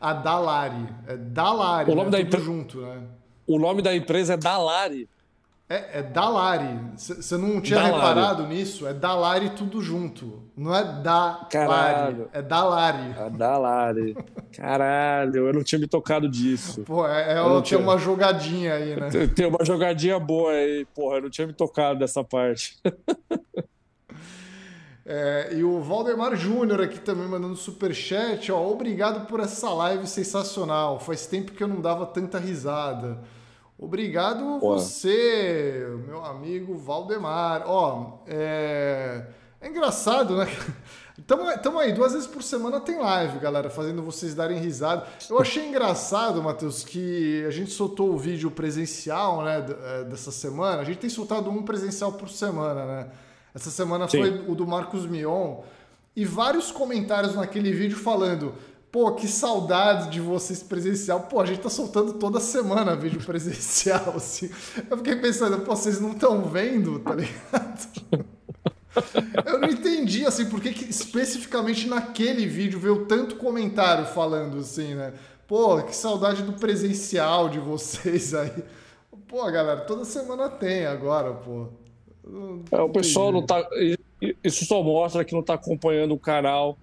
[0.00, 0.88] A Dalari.
[1.06, 1.90] É Dalari.
[1.90, 2.18] O nome né?
[2.18, 3.02] da empresa junto, né?
[3.46, 5.08] O nome da empresa é Dalari.
[5.72, 6.78] É, é Dalari.
[6.94, 7.96] Você não tinha Dalari.
[7.96, 8.86] reparado nisso?
[8.86, 10.42] É Dalari tudo junto.
[10.54, 12.28] Não é da Caralho.
[12.30, 13.14] É Dalari.
[13.18, 14.16] É Dalari.
[14.54, 16.82] Caralho, eu não tinha me tocado disso.
[16.82, 17.80] Pô, é, é tem tinha...
[17.80, 19.08] uma jogadinha aí, né?
[19.34, 20.84] Tem uma jogadinha boa aí.
[20.94, 22.78] Porra, eu não tinha me tocado dessa parte.
[25.04, 30.06] É, e o Valdemar Júnior aqui também mandando super chat, ó, obrigado por essa live
[30.06, 31.00] sensacional.
[31.00, 33.18] Faz tempo que eu não dava tanta risada.
[33.82, 34.74] Obrigado Pô.
[34.74, 37.64] você, meu amigo Valdemar.
[37.66, 39.26] Ó, é,
[39.60, 40.46] é engraçado, né?
[41.26, 45.06] Tamo, tamo aí, duas vezes por semana tem live, galera, fazendo vocês darem risada.
[45.30, 50.80] Eu achei engraçado, Matheus, que a gente soltou o vídeo presencial, né, é, dessa semana.
[50.80, 53.08] A gente tem soltado um presencial por semana, né?
[53.54, 54.18] Essa semana Sim.
[54.18, 55.58] foi o do Marcos Mion.
[56.16, 58.54] E vários comentários naquele vídeo falando:
[58.92, 61.20] pô, que saudade de vocês presencial.
[61.20, 64.50] Pô, a gente tá soltando toda semana vídeo presencial, assim.
[64.88, 67.88] Eu fiquei pensando, pô, vocês não estão vendo, tá ligado?
[69.46, 75.14] Eu não entendi, assim, por que especificamente naquele vídeo veio tanto comentário falando assim, né?
[75.48, 78.52] Pô, que saudade do presencial de vocês aí.
[79.26, 81.68] Pô, galera, toda semana tem agora, pô.
[82.70, 83.66] É, o pessoal não tá.
[84.44, 86.76] Isso só mostra que não tá acompanhando o canal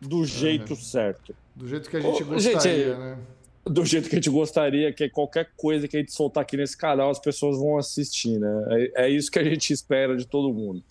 [0.00, 0.76] do jeito é.
[0.76, 1.34] certo.
[1.54, 3.18] Do jeito que a gente gostaria, gente, né?
[3.64, 6.76] Do jeito que a gente gostaria, que qualquer coisa que a gente soltar aqui nesse
[6.76, 8.64] canal, as pessoas vão assistir, né?
[8.96, 10.82] É, é isso que a gente espera de todo mundo.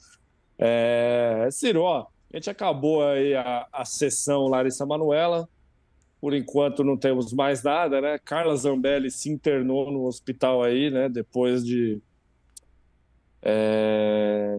[0.57, 5.47] É, Ciro, ó, a gente acabou aí a, a sessão Larissa Manuela.
[6.20, 8.18] Por enquanto não temos mais nada, né?
[8.18, 11.09] Carla Zambelli se internou no hospital aí, né?
[11.09, 12.01] Depois de.
[13.41, 14.57] É,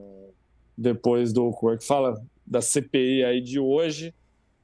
[0.77, 1.51] depois do.
[1.53, 2.23] Como é que fala?
[2.47, 4.15] Da CPI aí de hoje.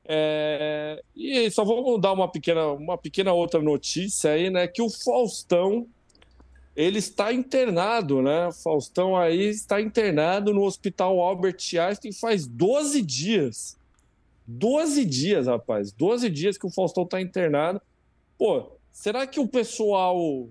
[0.05, 4.67] É, e só vamos dar uma pequena, uma pequena outra notícia aí, né?
[4.67, 5.87] Que o Faustão
[6.75, 8.51] ele está internado, né?
[8.65, 13.77] Faustão aí está internado no Hospital Albert Einstein faz 12 dias.
[14.47, 15.93] 12 dias, rapaz.
[15.93, 17.81] 12 dias que o Faustão está internado.
[18.39, 20.49] Pô, será que o pessoal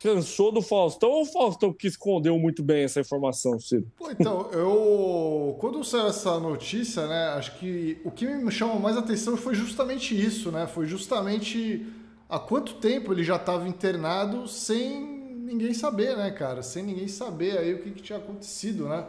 [0.00, 3.86] cansou do Faustão ou o Faustão que escondeu muito bem essa informação, Ciro?
[3.96, 5.56] Pô, então, eu.
[5.58, 7.28] Quando saiu essa notícia, né?
[7.36, 10.66] Acho que o que me chamou mais atenção foi justamente isso, né?
[10.66, 11.86] Foi justamente
[12.28, 15.00] há quanto tempo ele já estava internado sem
[15.48, 16.62] ninguém saber, né, cara?
[16.62, 19.04] Sem ninguém saber aí o que, que tinha acontecido, né?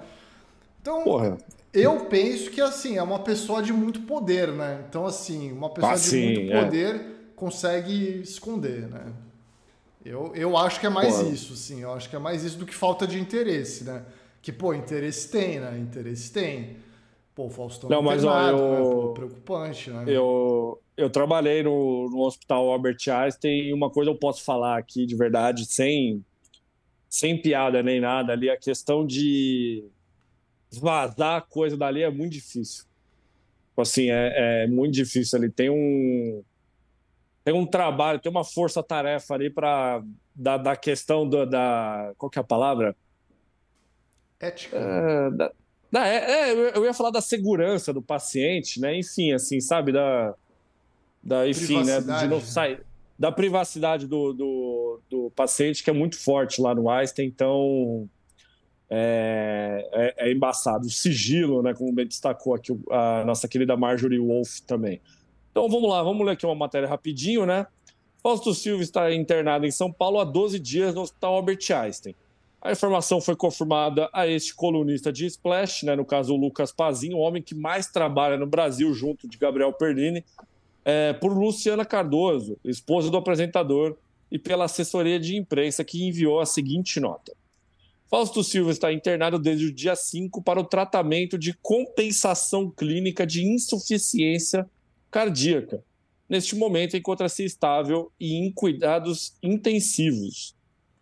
[0.82, 1.38] Então, Porra.
[1.74, 4.84] eu penso que, assim, é uma pessoa de muito poder, né?
[4.88, 6.64] Então, assim, uma pessoa ah, de sim, muito é.
[6.64, 7.02] poder
[7.36, 9.14] consegue esconder, né?
[10.04, 11.30] Eu, eu acho que é mais Porra.
[11.30, 11.82] isso, sim.
[11.82, 14.06] Eu acho que é mais isso do que falta de interesse, né?
[14.42, 15.78] Que, pô, interesse tem, né?
[15.78, 16.78] Interesse tem.
[17.36, 18.72] Pô, o Faustão Não, mas, ó, eu...
[18.72, 18.80] né?
[18.82, 20.06] Pô, preocupante, né?
[20.08, 25.06] Eu, eu trabalhei no, no Hospital Albert Einstein e uma coisa eu posso falar aqui
[25.06, 26.24] de verdade, sem
[27.10, 29.84] sem piada nem nada ali, a questão de
[30.72, 32.86] vazar coisa dali é muito difícil.
[33.70, 35.50] Tipo assim, é, é muito difícil ali.
[35.50, 36.44] Tem um
[37.50, 40.04] tem um trabalho, tem uma força-tarefa ali para
[40.36, 42.96] da, da questão do, da qual que é a palavra?
[44.40, 44.78] Ética.
[44.78, 45.52] É, da,
[45.92, 48.96] da, é, é, eu ia falar da segurança do paciente, né?
[48.96, 50.36] Enfim, assim, sabe da
[51.24, 52.00] da enfim, né?
[52.00, 52.82] De não sair
[53.18, 58.08] da privacidade do, do, do, paciente, que é muito forte lá no Einstein, então
[58.88, 60.86] é, é, é, embaçado.
[60.86, 65.02] O sigilo, né, como bem destacou aqui a nossa querida Marjorie Wolf também.
[65.60, 67.68] Então vamos lá, vamos ler aqui uma matéria rapidinho, né?
[68.24, 72.16] Fausto Silva está internado em São Paulo há 12 dias no Hospital Albert Einstein.
[72.62, 77.18] A informação foi confirmada a este colunista de Splash, né, no caso o Lucas Pazinho,
[77.18, 80.24] o homem que mais trabalha no Brasil junto de Gabriel Perlini,
[80.86, 83.98] é, por Luciana Cardoso, esposa do apresentador,
[84.32, 87.36] e pela assessoria de imprensa, que enviou a seguinte nota.
[88.10, 93.46] Fausto Silva está internado desde o dia 5 para o tratamento de compensação clínica de
[93.46, 94.66] insuficiência
[95.10, 95.84] cardíaca.
[96.28, 100.56] Neste momento, encontra-se estável e em cuidados intensivos.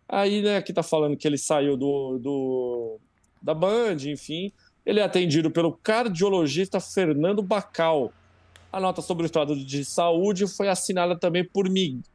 [0.08, 2.98] Aí, né, aqui está falando que ele saiu do, do,
[3.42, 4.52] da Band, enfim.
[4.86, 8.12] Ele é atendido pelo cardiologista Fernando Bacal,
[8.70, 11.66] a nota sobre o estado de saúde foi assinada também por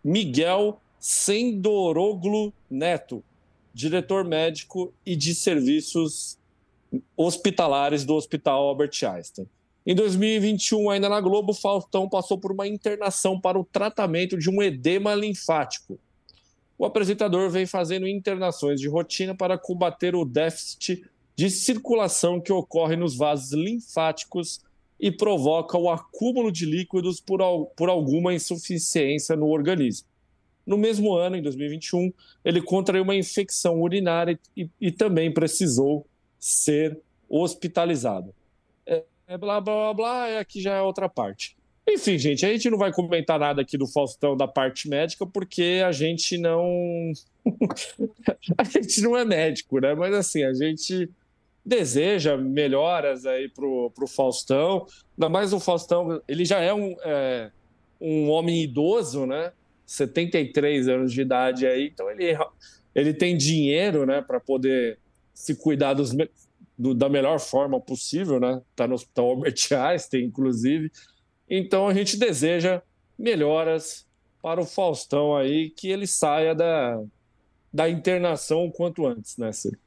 [0.03, 3.23] Miguel Sendoroglu Neto,
[3.73, 6.37] diretor médico e de serviços
[7.17, 9.47] hospitalares do Hospital Albert Einstein.
[9.85, 14.63] Em 2021, ainda na Globo, Faustão passou por uma internação para o tratamento de um
[14.63, 15.99] edema linfático.
[16.77, 21.03] O apresentador vem fazendo internações de rotina para combater o déficit
[21.35, 24.61] de circulação que ocorre nos vasos linfáticos
[24.97, 27.41] e provoca o acúmulo de líquidos por,
[27.75, 30.07] por alguma insuficiência no organismo.
[30.65, 32.13] No mesmo ano, em 2021,
[32.45, 36.07] ele contraiu uma infecção urinária e, e também precisou
[36.39, 38.33] ser hospitalizado.
[39.27, 41.55] É, é blá, blá, blá, blá, aqui já é outra parte.
[41.87, 45.81] Enfim, gente, a gente não vai comentar nada aqui do Faustão da parte médica, porque
[45.85, 47.11] a gente não.
[48.57, 49.93] a gente não é médico, né?
[49.93, 51.09] Mas assim, a gente
[51.65, 54.85] deseja melhoras aí pro, pro Faustão.
[55.17, 57.51] Ainda mais o Faustão, ele já é um, é,
[57.99, 59.51] um homem idoso, né?
[59.85, 62.37] 73 anos de idade aí, então ele,
[62.95, 64.97] ele tem dinheiro, né, para poder
[65.33, 66.11] se cuidar dos,
[66.77, 68.61] do, da melhor forma possível, né?
[68.75, 70.91] Tá no Hospital Albert Einstein, inclusive.
[71.49, 72.81] Então a gente deseja
[73.17, 74.05] melhoras
[74.41, 77.01] para o Faustão aí, que ele saia da,
[77.71, 79.77] da internação o quanto antes, né, Ciro?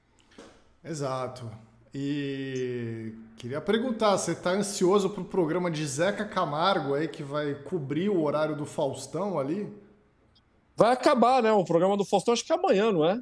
[0.83, 1.51] Exato.
[1.93, 7.55] E queria perguntar, você está ansioso para o programa de Zeca Camargo aí, que vai
[7.55, 9.71] cobrir o horário do Faustão ali?
[10.77, 11.51] Vai acabar, né?
[11.53, 13.19] O programa do Faustão acho que é amanhã, não é?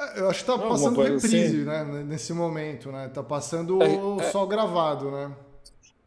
[0.00, 1.64] É eu acho que está passando reprise, assim.
[1.64, 2.04] né?
[2.04, 3.08] Nesse momento, né?
[3.08, 4.30] Tá passando é, é...
[4.30, 5.34] só gravado, né?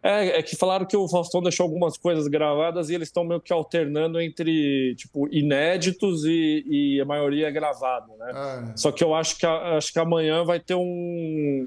[0.03, 3.39] É, é que falaram que o Faustão deixou algumas coisas gravadas e eles estão meio
[3.39, 8.33] que alternando entre, tipo, inéditos e, e a maioria é gravado, né?
[8.73, 8.77] É.
[8.77, 11.65] Só que eu acho que, acho que amanhã vai ter um...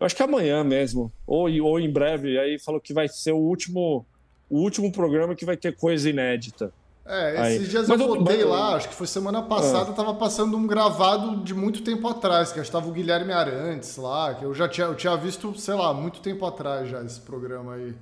[0.00, 3.38] Eu acho que amanhã mesmo, ou, ou em breve, aí falou que vai ser o
[3.38, 4.04] último,
[4.50, 6.72] o último programa que vai ter coisa inédita.
[7.10, 7.68] É, esses Aí.
[7.68, 8.50] dias mas eu botei eu...
[8.50, 9.94] lá, acho que foi semana passada, ah.
[9.94, 14.44] tava passando um gravado de muito tempo atrás, que estava o Guilherme Arantes lá, que
[14.44, 17.94] eu já tinha, eu tinha visto, sei lá, muito tempo atrás já esse programa aí.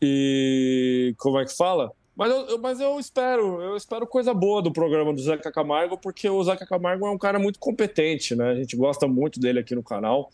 [0.00, 1.90] E como é que fala?
[2.14, 6.30] Mas eu, mas eu espero, eu espero coisa boa do programa do Zeca Camargo, porque
[6.30, 8.50] o Zeca Camargo é um cara muito competente, né?
[8.50, 10.30] A gente gosta muito dele aqui no canal.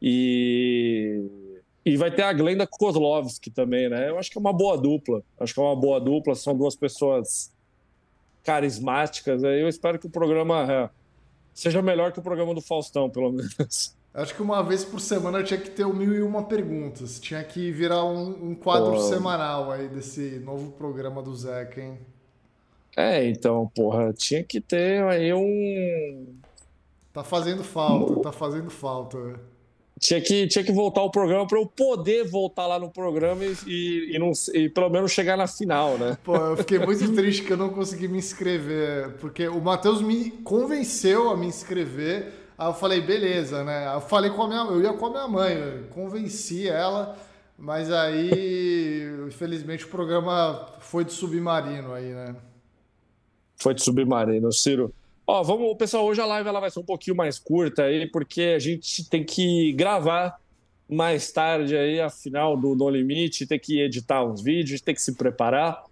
[0.00, 1.24] E
[1.86, 4.10] e vai ter a Glenda Kozlovski também, né?
[4.10, 5.22] Eu acho que é uma boa dupla.
[5.38, 6.34] Acho que é uma boa dupla.
[6.34, 7.52] São duas pessoas
[8.42, 9.44] carismáticas.
[9.44, 10.90] Eu espero que o programa é,
[11.54, 13.94] seja melhor que o programa do Faustão, pelo menos.
[14.12, 17.20] Acho que uma vez por semana tinha que ter o mil e uma perguntas.
[17.20, 18.98] Tinha que virar um, um quadro Pô.
[18.98, 21.98] semanal aí desse novo programa do Zeca, hein?
[22.96, 26.34] É, então, porra, tinha que ter aí um.
[27.12, 29.38] Tá fazendo falta, tá fazendo falta.
[29.98, 33.56] Tinha que, tinha que voltar o programa para eu poder voltar lá no programa e,
[33.66, 36.18] e, e, não, e pelo menos chegar na final, né?
[36.22, 40.30] Pô, eu fiquei muito triste que eu não consegui me inscrever, porque o Matheus me
[40.30, 42.30] convenceu a me inscrever.
[42.58, 43.94] Aí eu falei, beleza, né?
[43.94, 47.16] Eu falei com a minha, eu ia com a minha mãe, convenci ela,
[47.58, 52.36] mas aí, infelizmente, o programa foi de submarino aí, né?
[53.56, 54.92] Foi de submarino, Ciro.
[55.26, 58.54] Ó, vamos, pessoal, hoje a live ela vai ser um pouquinho mais curta aí, porque
[58.54, 60.38] a gente tem que gravar
[60.88, 65.02] mais tarde aí a final do No Limite, tem que editar uns vídeos, tem que
[65.02, 65.82] se preparar.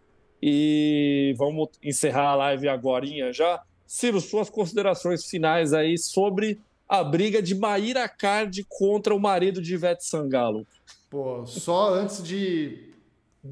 [0.41, 3.61] E vamos encerrar a live agora já.
[3.87, 9.75] Ciro, suas considerações finais aí sobre a briga de Maíra Cardi contra o marido de
[9.75, 10.65] Ivete Sangalo.
[11.11, 12.91] Pô, só antes de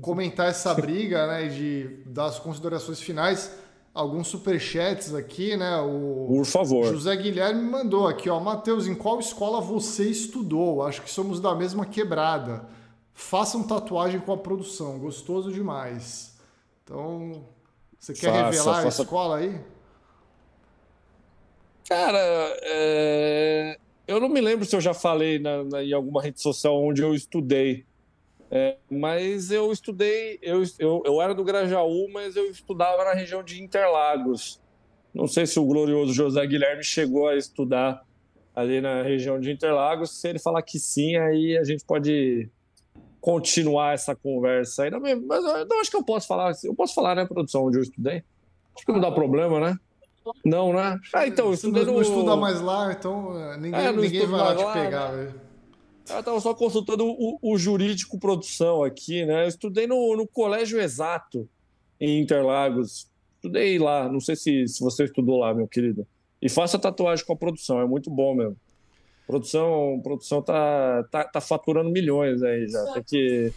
[0.01, 3.53] comentar essa briga, né, de dar as considerações finais,
[3.95, 5.76] alguns superchats aqui, né?
[5.80, 6.86] O Por favor.
[6.86, 8.40] José Guilherme mandou aqui, ó.
[8.40, 10.82] Matheus, em qual escola você estudou?
[10.82, 12.66] Acho que somos da mesma quebrada.
[13.12, 16.38] Façam tatuagem com a produção, gostoso demais.
[16.82, 17.45] Então,
[17.99, 19.03] você quer faça, revelar faça...
[19.03, 19.61] a escola aí?
[21.88, 22.18] Cara,
[22.62, 23.76] é...
[24.09, 27.03] eu não me lembro se eu já falei na, na, em alguma rede social onde
[27.03, 27.84] eu estudei.
[28.55, 33.42] É, mas eu estudei, eu, eu, eu era do Grajaú, mas eu estudava na região
[33.42, 34.61] de Interlagos.
[35.14, 38.05] Não sei se o glorioso José Guilherme chegou a estudar
[38.55, 40.20] ali na região de Interlagos.
[40.20, 42.50] Se ele falar que sim, aí a gente pode
[43.22, 44.90] continuar essa conversa aí.
[44.90, 46.53] Mas eu não acho que eu posso falar.
[46.62, 48.22] Eu posso falar, né, produção, onde eu estudei?
[48.76, 49.78] Acho que não dá problema, né?
[50.44, 51.00] Não, né?
[51.14, 52.00] Ah, então, eu estudei não, no...
[52.00, 55.24] não estuda mais lá, então eh, ninguém, é, ninguém vai lá te pegar, né?
[55.24, 55.51] velho.
[56.09, 59.44] Eu estava só consultando o, o, jurídico produção aqui, né?
[59.44, 61.48] Eu estudei no, no Colégio Exato,
[62.00, 63.09] em Interlagos.
[63.36, 66.07] Estudei lá, não sei se, se você estudou lá, meu querido.
[66.40, 68.57] E faça tatuagem com a produção, é muito bom mesmo.
[69.26, 72.84] Produção, produção tá, tá, tá faturando milhões aí já.
[72.92, 73.53] Tem que,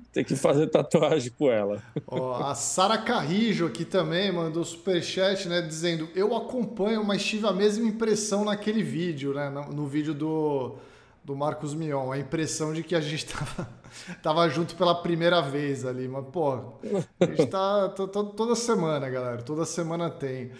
[0.12, 1.82] tem que fazer tatuagem com ela.
[2.06, 5.60] Ó, a Sara Carrijo aqui também mandou superchat, né?
[5.60, 9.50] Dizendo: Eu acompanho, mas tive a mesma impressão naquele vídeo, né?
[9.50, 10.76] No, no vídeo do
[11.28, 13.68] do Marcos Mion, a impressão de que a gente tava,
[14.22, 16.08] tava junto pela primeira vez ali.
[16.08, 16.54] Mas, pô,
[17.20, 19.42] a gente tá toda semana, galera.
[19.42, 20.52] Toda semana tem.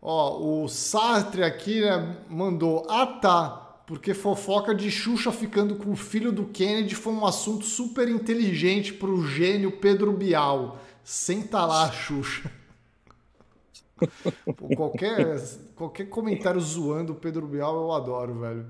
[0.00, 2.86] Ó, o Sartre aqui né, mandou.
[2.88, 3.60] Ah, tá.
[3.88, 8.92] Porque fofoca de Xuxa ficando com o filho do Kennedy foi um assunto super inteligente
[8.94, 10.78] pro gênio Pedro Bial.
[11.02, 12.50] Senta lá, Xuxa.
[14.56, 15.42] Pô, qualquer,
[15.74, 18.66] qualquer comentário zoando o Pedro Bial eu adoro, velho.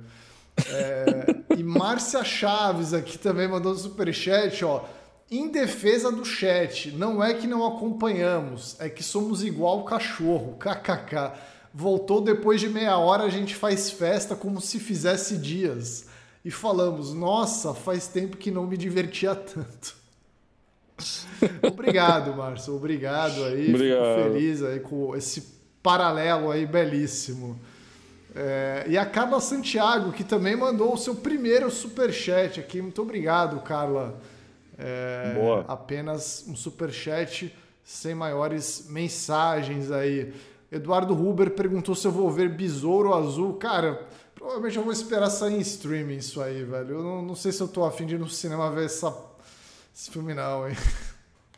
[0.69, 4.85] É, e Márcia Chaves aqui também mandou um superchat, ó.
[5.31, 11.33] Em defesa do chat, não é que não acompanhamos, é que somos igual cachorro, kkk.
[11.73, 16.07] Voltou depois de meia hora, a gente faz festa como se fizesse dias.
[16.45, 19.97] E falamos, nossa, faz tempo que não me divertia tanto.
[21.67, 22.77] obrigado, Márcio.
[22.77, 23.75] Obrigado aí.
[23.75, 24.17] Obrigado.
[24.17, 27.59] Fico feliz aí com esse paralelo aí belíssimo.
[28.35, 32.83] É, e a Carla Santiago, que também mandou o seu primeiro superchat aqui.
[32.83, 34.19] Muito obrigado, Carla.
[34.77, 35.65] É, Boa.
[35.69, 37.55] Apenas um superchat
[37.85, 40.33] sem maiores mensagens aí.
[40.73, 43.55] Eduardo Huber perguntou se eu vou ver Besouro Azul.
[43.55, 44.05] Cara,
[44.35, 46.97] provavelmente eu vou esperar sair em streaming isso aí, velho.
[46.97, 49.17] Eu não, não sei se eu tô afim de ir no cinema ver essa,
[49.95, 50.77] esse filme não, hein.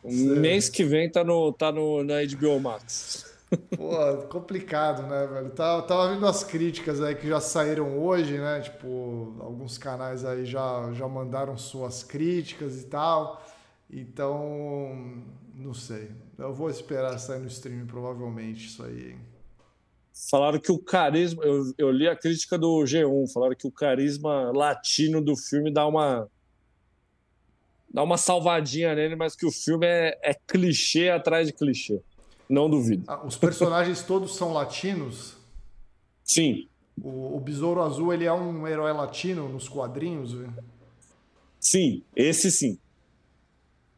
[0.04, 3.25] Mês que vem tá, no, tá no, na HBO Max.
[3.76, 5.50] Pô, complicado, né, velho?
[5.50, 8.60] Tava, tava vendo as críticas aí que já saíram hoje, né?
[8.60, 13.44] Tipo, alguns canais aí já, já mandaram suas críticas e tal.
[13.88, 15.22] Então,
[15.54, 16.10] não sei.
[16.36, 19.18] Eu vou esperar sair no streaming, provavelmente, isso aí, hein?
[20.30, 21.44] Falaram que o carisma.
[21.44, 25.86] Eu, eu li a crítica do G1, falaram que o carisma latino do filme dá
[25.86, 26.28] uma.
[27.92, 32.02] dá uma salvadinha nele, mas que o filme é, é clichê atrás de clichê.
[32.48, 33.04] Não duvido.
[33.06, 35.36] Ah, os personagens todos são latinos?
[36.24, 36.68] Sim,
[37.02, 40.32] O, o Besouro Azul, ele é um herói latino nos quadrinhos?
[40.32, 40.52] velho?
[41.60, 42.78] sim, esse sim.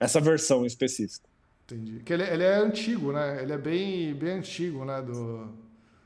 [0.00, 1.26] Essa versão em específico.
[1.64, 2.00] Entendi.
[2.00, 3.42] Que ele, ele é antigo, né?
[3.42, 5.02] Ele é bem, bem antigo, né?
[5.02, 5.48] Do...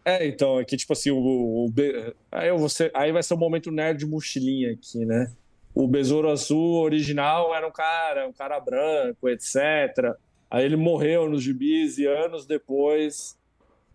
[0.05, 1.19] É, então, é que tipo assim, o,
[1.65, 5.31] o Be- aí, ser- aí vai ser o momento nerd mochilinha aqui, né?
[5.75, 10.17] O Besouro Azul original era um cara, um cara branco, etc.
[10.53, 13.39] Aí ele morreu nos gibis e anos depois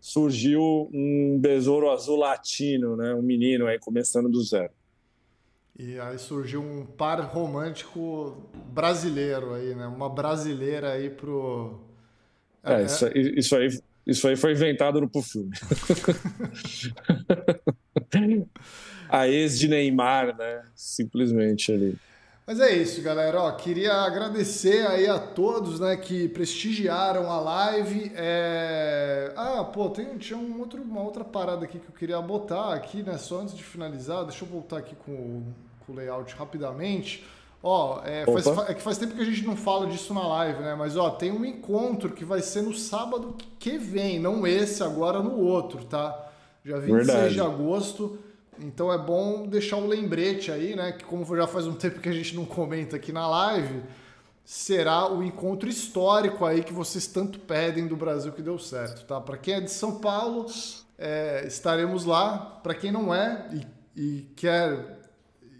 [0.00, 3.14] surgiu um Besouro Azul latino, né?
[3.14, 4.72] Um menino aí começando do zero.
[5.78, 8.36] E aí surgiu um par romântico
[8.72, 9.86] brasileiro aí, né?
[9.86, 11.78] Uma brasileira aí pro.
[12.64, 13.68] É, isso, aí- isso aí,
[14.04, 15.50] isso aí foi inventado no pro filme.
[19.08, 20.64] A ex de Neymar, né?
[20.74, 21.96] Simplesmente ali.
[22.48, 23.42] Mas é isso, galera.
[23.42, 28.10] Ó, queria agradecer aí a todos, né, que prestigiaram a live.
[28.16, 29.34] É...
[29.36, 33.02] Ah, pô, tem, tinha um outro, uma outra parada aqui que eu queria botar aqui,
[33.02, 33.18] né?
[33.18, 37.22] Só antes de finalizar, deixa eu voltar aqui com o, com o layout rapidamente.
[37.62, 40.62] Ó, é, faz, é que faz tempo que a gente não fala disso na live,
[40.62, 40.74] né?
[40.74, 45.22] Mas ó, tem um encontro que vai ser no sábado que vem, não esse, agora
[45.22, 46.30] no outro, tá?
[46.64, 47.34] Dia 26 Verdade.
[47.34, 48.18] de agosto.
[48.60, 50.92] Então é bom deixar o lembrete aí, né?
[50.92, 53.82] Que como já faz um tempo que a gente não comenta aqui na live,
[54.44, 59.20] será o encontro histórico aí que vocês tanto pedem do Brasil que deu certo, tá?
[59.20, 60.46] Para quem é de São Paulo,
[60.98, 62.58] é, estaremos lá.
[62.62, 63.48] Para quem não é
[63.96, 64.98] e, e quer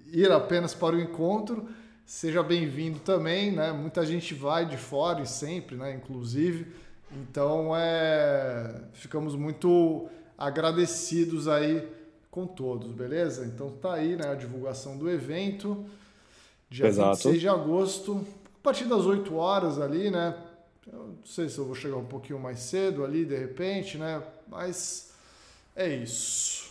[0.06, 1.68] ir apenas para o encontro,
[2.04, 3.72] seja bem-vindo também, né?
[3.72, 5.94] Muita gente vai de fora e sempre, né?
[5.94, 6.72] Inclusive.
[7.12, 11.97] Então é, ficamos muito agradecidos aí
[12.30, 13.44] com todos, beleza?
[13.46, 14.28] Então tá aí, né?
[14.28, 15.84] A divulgação do evento,
[16.68, 17.16] dia Exato.
[17.16, 18.26] 26 de agosto,
[18.60, 20.36] a partir das 8 horas ali, né?
[20.90, 24.22] Eu não sei se eu vou chegar um pouquinho mais cedo ali, de repente, né?
[24.48, 25.12] Mas
[25.76, 26.68] é isso.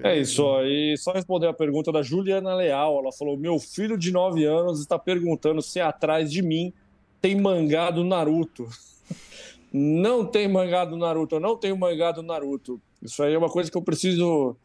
[0.00, 0.96] É isso aí.
[0.96, 2.98] Só responder a pergunta da Juliana Leal.
[2.98, 6.72] Ela falou: Meu filho de 9 anos está perguntando se atrás de mim
[7.20, 8.68] tem mangá do Naruto.
[9.72, 12.80] Não tem mangá do Naruto, eu não tenho mangá do Naruto.
[13.02, 14.56] Isso aí é uma coisa que eu preciso.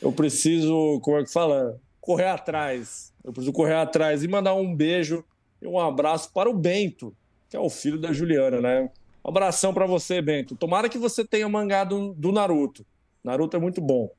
[0.00, 1.78] Eu preciso, como é que fala?
[2.00, 3.12] Correr atrás.
[3.22, 5.24] Eu preciso correr atrás e mandar um beijo
[5.60, 7.14] e um abraço para o Bento,
[7.48, 8.90] que é o filho da Juliana, né?
[9.24, 10.56] Um abração para você, Bento.
[10.56, 12.84] Tomara que você tenha mangá do, Naruto.
[13.22, 14.10] Naruto é muito bom.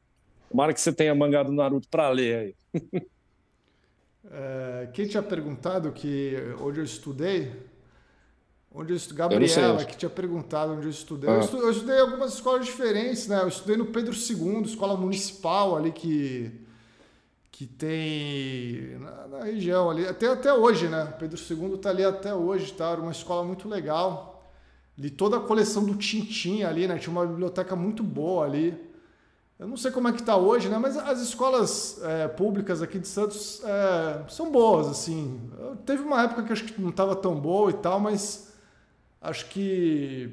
[0.49, 2.81] Tomara que você tenha mangá do Naruto para ler aí.
[4.31, 7.51] É, quem tinha perguntado que onde eu estudei?
[8.75, 9.23] Onde eu estudei?
[9.25, 9.29] Eu.
[9.29, 11.29] Gabriela, que tinha perguntado onde eu estudei.
[11.29, 11.39] Eu, Ah.
[11.39, 13.41] estu- eu estudei em algumas escolas diferentes, né?
[13.43, 16.51] Eu estudei no Pedro II, escola municipal ali que,
[17.51, 21.13] que tem na, na região ali, até, até hoje, né?
[21.19, 22.89] Pedro II tá ali até hoje, tá?
[22.89, 24.51] Era uma escola muito legal.
[24.97, 26.97] Li toda a coleção do Tintim ali, né?
[26.97, 28.75] Tinha uma biblioteca muito boa ali.
[29.59, 30.77] Eu não sei como é que está hoje, né?
[30.79, 35.39] Mas as escolas é, públicas aqui de Santos é, são boas, assim.
[35.59, 38.51] Eu- teve uma época que eu acho que não estava tão boa e tal, mas
[39.23, 40.29] acho que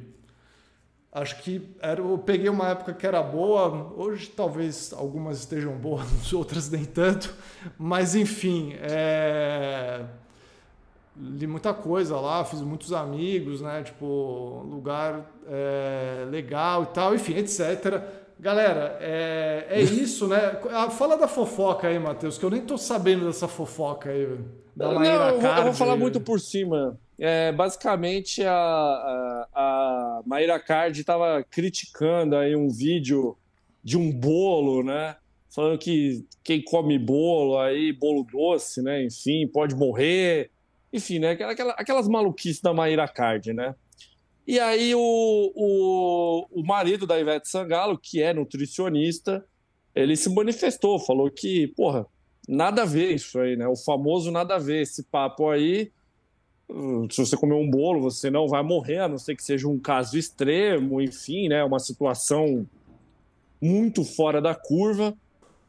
[1.13, 3.93] acho que era, eu peguei uma época que era boa.
[3.97, 7.35] Hoje talvez algumas estejam boas, outras nem tanto.
[7.79, 10.05] Mas enfim, é,
[11.17, 13.83] li muita coisa lá, fiz muitos amigos, né?
[13.83, 18.03] Tipo, lugar é, legal e tal, enfim, etc.
[18.39, 20.59] Galera, é, é isso, né?
[20.71, 24.39] Ah, Fala da fofoca aí, Matheus, que eu nem tô sabendo dessa fofoca aí.
[24.75, 26.99] Da Não, eu vou, eu vou falar muito por cima.
[27.21, 33.37] É, basicamente a, a, a Maíra Card estava criticando aí um vídeo
[33.85, 35.17] de um bolo, né?
[35.55, 39.05] Falando que quem come bolo aí, bolo doce, né?
[39.05, 40.51] Enfim, pode morrer.
[40.91, 41.33] Enfim, né?
[41.33, 43.75] Aquela, aquelas maluquices da Maíra Card, né?
[44.47, 49.45] E aí o, o, o marido da Ivete Sangalo, que é nutricionista,
[49.95, 52.07] ele se manifestou, falou que, porra,
[52.49, 53.69] nada a ver isso aí, né?
[53.69, 55.93] O famoso nada a ver, esse papo aí.
[57.11, 59.79] Se você comer um bolo, você não vai morrer, a não ser que seja um
[59.79, 61.65] caso extremo, enfim, né?
[61.65, 62.67] Uma situação
[63.61, 65.15] muito fora da curva,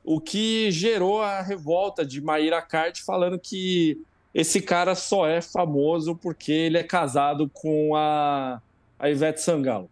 [0.04, 4.00] o que gerou a revolta de Maíra Card falando que
[4.34, 8.62] esse cara só é famoso porque ele é casado com a,
[8.98, 9.90] a Ivete Sangalo.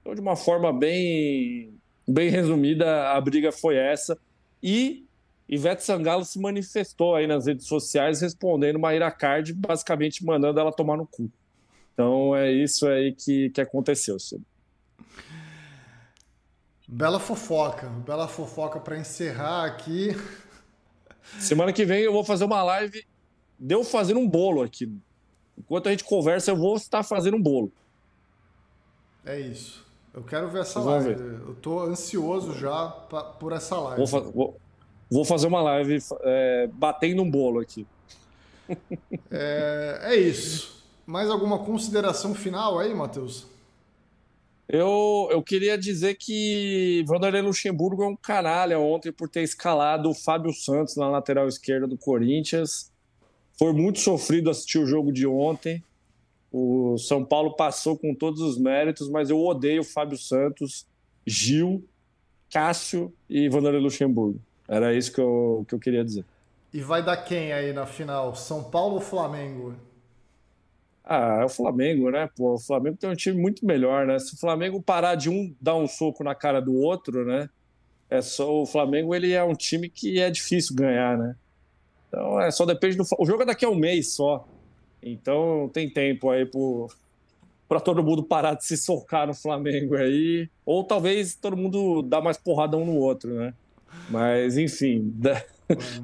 [0.00, 1.70] Então, de uma forma bem,
[2.06, 4.18] bem resumida, a briga foi essa.
[4.62, 5.05] E
[5.48, 10.96] Ivete Sangalo se manifestou aí nas redes sociais respondendo Maíra Card, basicamente mandando ela tomar
[10.96, 11.30] no cu.
[11.92, 14.46] Então é isso aí que, que aconteceu, Silvio.
[16.88, 20.16] Bela fofoca, bela fofoca para encerrar aqui.
[21.38, 23.04] Semana que vem eu vou fazer uma live
[23.58, 24.92] deu fazendo um bolo aqui.
[25.58, 27.72] Enquanto a gente conversa, eu vou estar fazendo um bolo.
[29.24, 29.84] É isso.
[30.12, 31.14] Eu quero ver essa live.
[31.14, 31.40] Ver.
[31.46, 34.04] Eu tô ansioso já pra, por essa live.
[34.06, 34.60] Vou, vou,
[35.10, 37.86] vou fazer uma live é, batendo um bolo aqui.
[39.30, 40.84] É, é isso.
[41.06, 43.46] Mais alguma consideração final aí, Matheus?
[44.68, 50.14] Eu, eu queria dizer que Vanderlei Luxemburgo é um canalha ontem por ter escalado o
[50.14, 52.90] Fábio Santos na lateral esquerda do Corinthians.
[53.56, 55.82] Foi muito sofrido assistir o jogo de ontem.
[56.50, 60.84] O São Paulo passou com todos os méritos, mas eu odeio Fábio Santos,
[61.24, 61.84] Gil,
[62.50, 64.40] Cássio e Vanderlei Luxemburgo.
[64.68, 66.24] Era isso que eu, que eu queria dizer.
[66.72, 68.34] E vai dar quem aí na final?
[68.34, 69.74] São Paulo ou Flamengo?
[71.04, 72.28] Ah, é o Flamengo, né?
[72.36, 74.18] Pô, o Flamengo tem um time muito melhor, né?
[74.18, 77.48] Se o Flamengo parar de um dar um soco na cara do outro, né?
[78.10, 81.36] É só o Flamengo, ele é um time que é difícil ganhar, né?
[82.08, 83.04] Então, é só depende do.
[83.18, 84.46] O jogo é daqui a um mês só.
[85.02, 86.48] Então, tem tempo aí
[87.68, 90.48] para todo mundo parar de se socar no Flamengo aí.
[90.64, 93.54] Ou talvez todo mundo dá mais porrada um no outro, né?
[94.08, 95.14] Mas, enfim,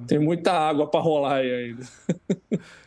[0.06, 1.82] tem muita água para rolar aí ainda.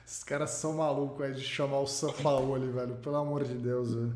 [0.05, 2.95] Esses caras são malucos aí de chamar o Sampaoli, velho.
[2.95, 4.15] Pelo amor de Deus, velho.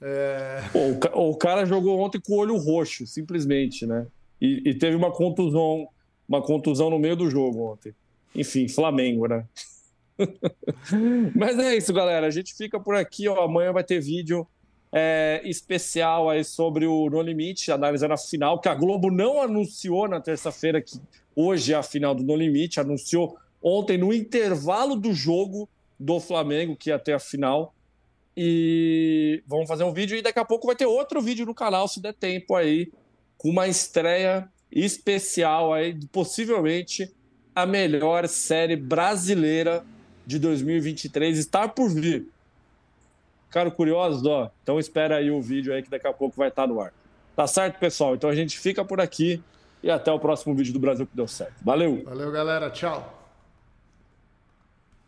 [0.00, 0.62] É...
[0.72, 4.06] Pô, o, o, cara jogou ontem com o olho roxo, simplesmente, né?
[4.40, 5.88] E, e teve uma contusão,
[6.28, 7.94] uma contusão no meio do jogo ontem
[8.36, 9.44] enfim, Flamengo, né?
[11.34, 12.26] Mas é isso, galera.
[12.26, 13.28] A gente fica por aqui.
[13.28, 13.42] Ó.
[13.42, 14.46] Amanhã vai ter vídeo
[14.98, 20.08] é, especial aí sobre o No Limite, analisando a final, que a Globo não anunciou
[20.08, 20.98] na terça-feira, que
[21.34, 25.68] hoje é a final do No Limite, anunciou ontem no intervalo do jogo
[26.00, 27.74] do Flamengo, que ia ter a final.
[28.34, 31.86] E vamos fazer um vídeo e daqui a pouco vai ter outro vídeo no canal,
[31.88, 32.90] se der tempo aí,
[33.36, 37.14] com uma estreia especial aí, possivelmente
[37.54, 39.84] a melhor série brasileira
[40.26, 42.30] de 2023 está por vir.
[43.56, 44.26] Ficaram curiosos?
[44.26, 46.92] Ó, então espera aí o vídeo aí que daqui a pouco vai estar no ar.
[47.34, 48.14] Tá certo, pessoal?
[48.14, 49.42] Então a gente fica por aqui
[49.82, 51.54] e até o próximo vídeo do Brasil que deu certo.
[51.64, 52.02] Valeu!
[52.04, 52.68] Valeu, galera.
[52.68, 53.25] Tchau!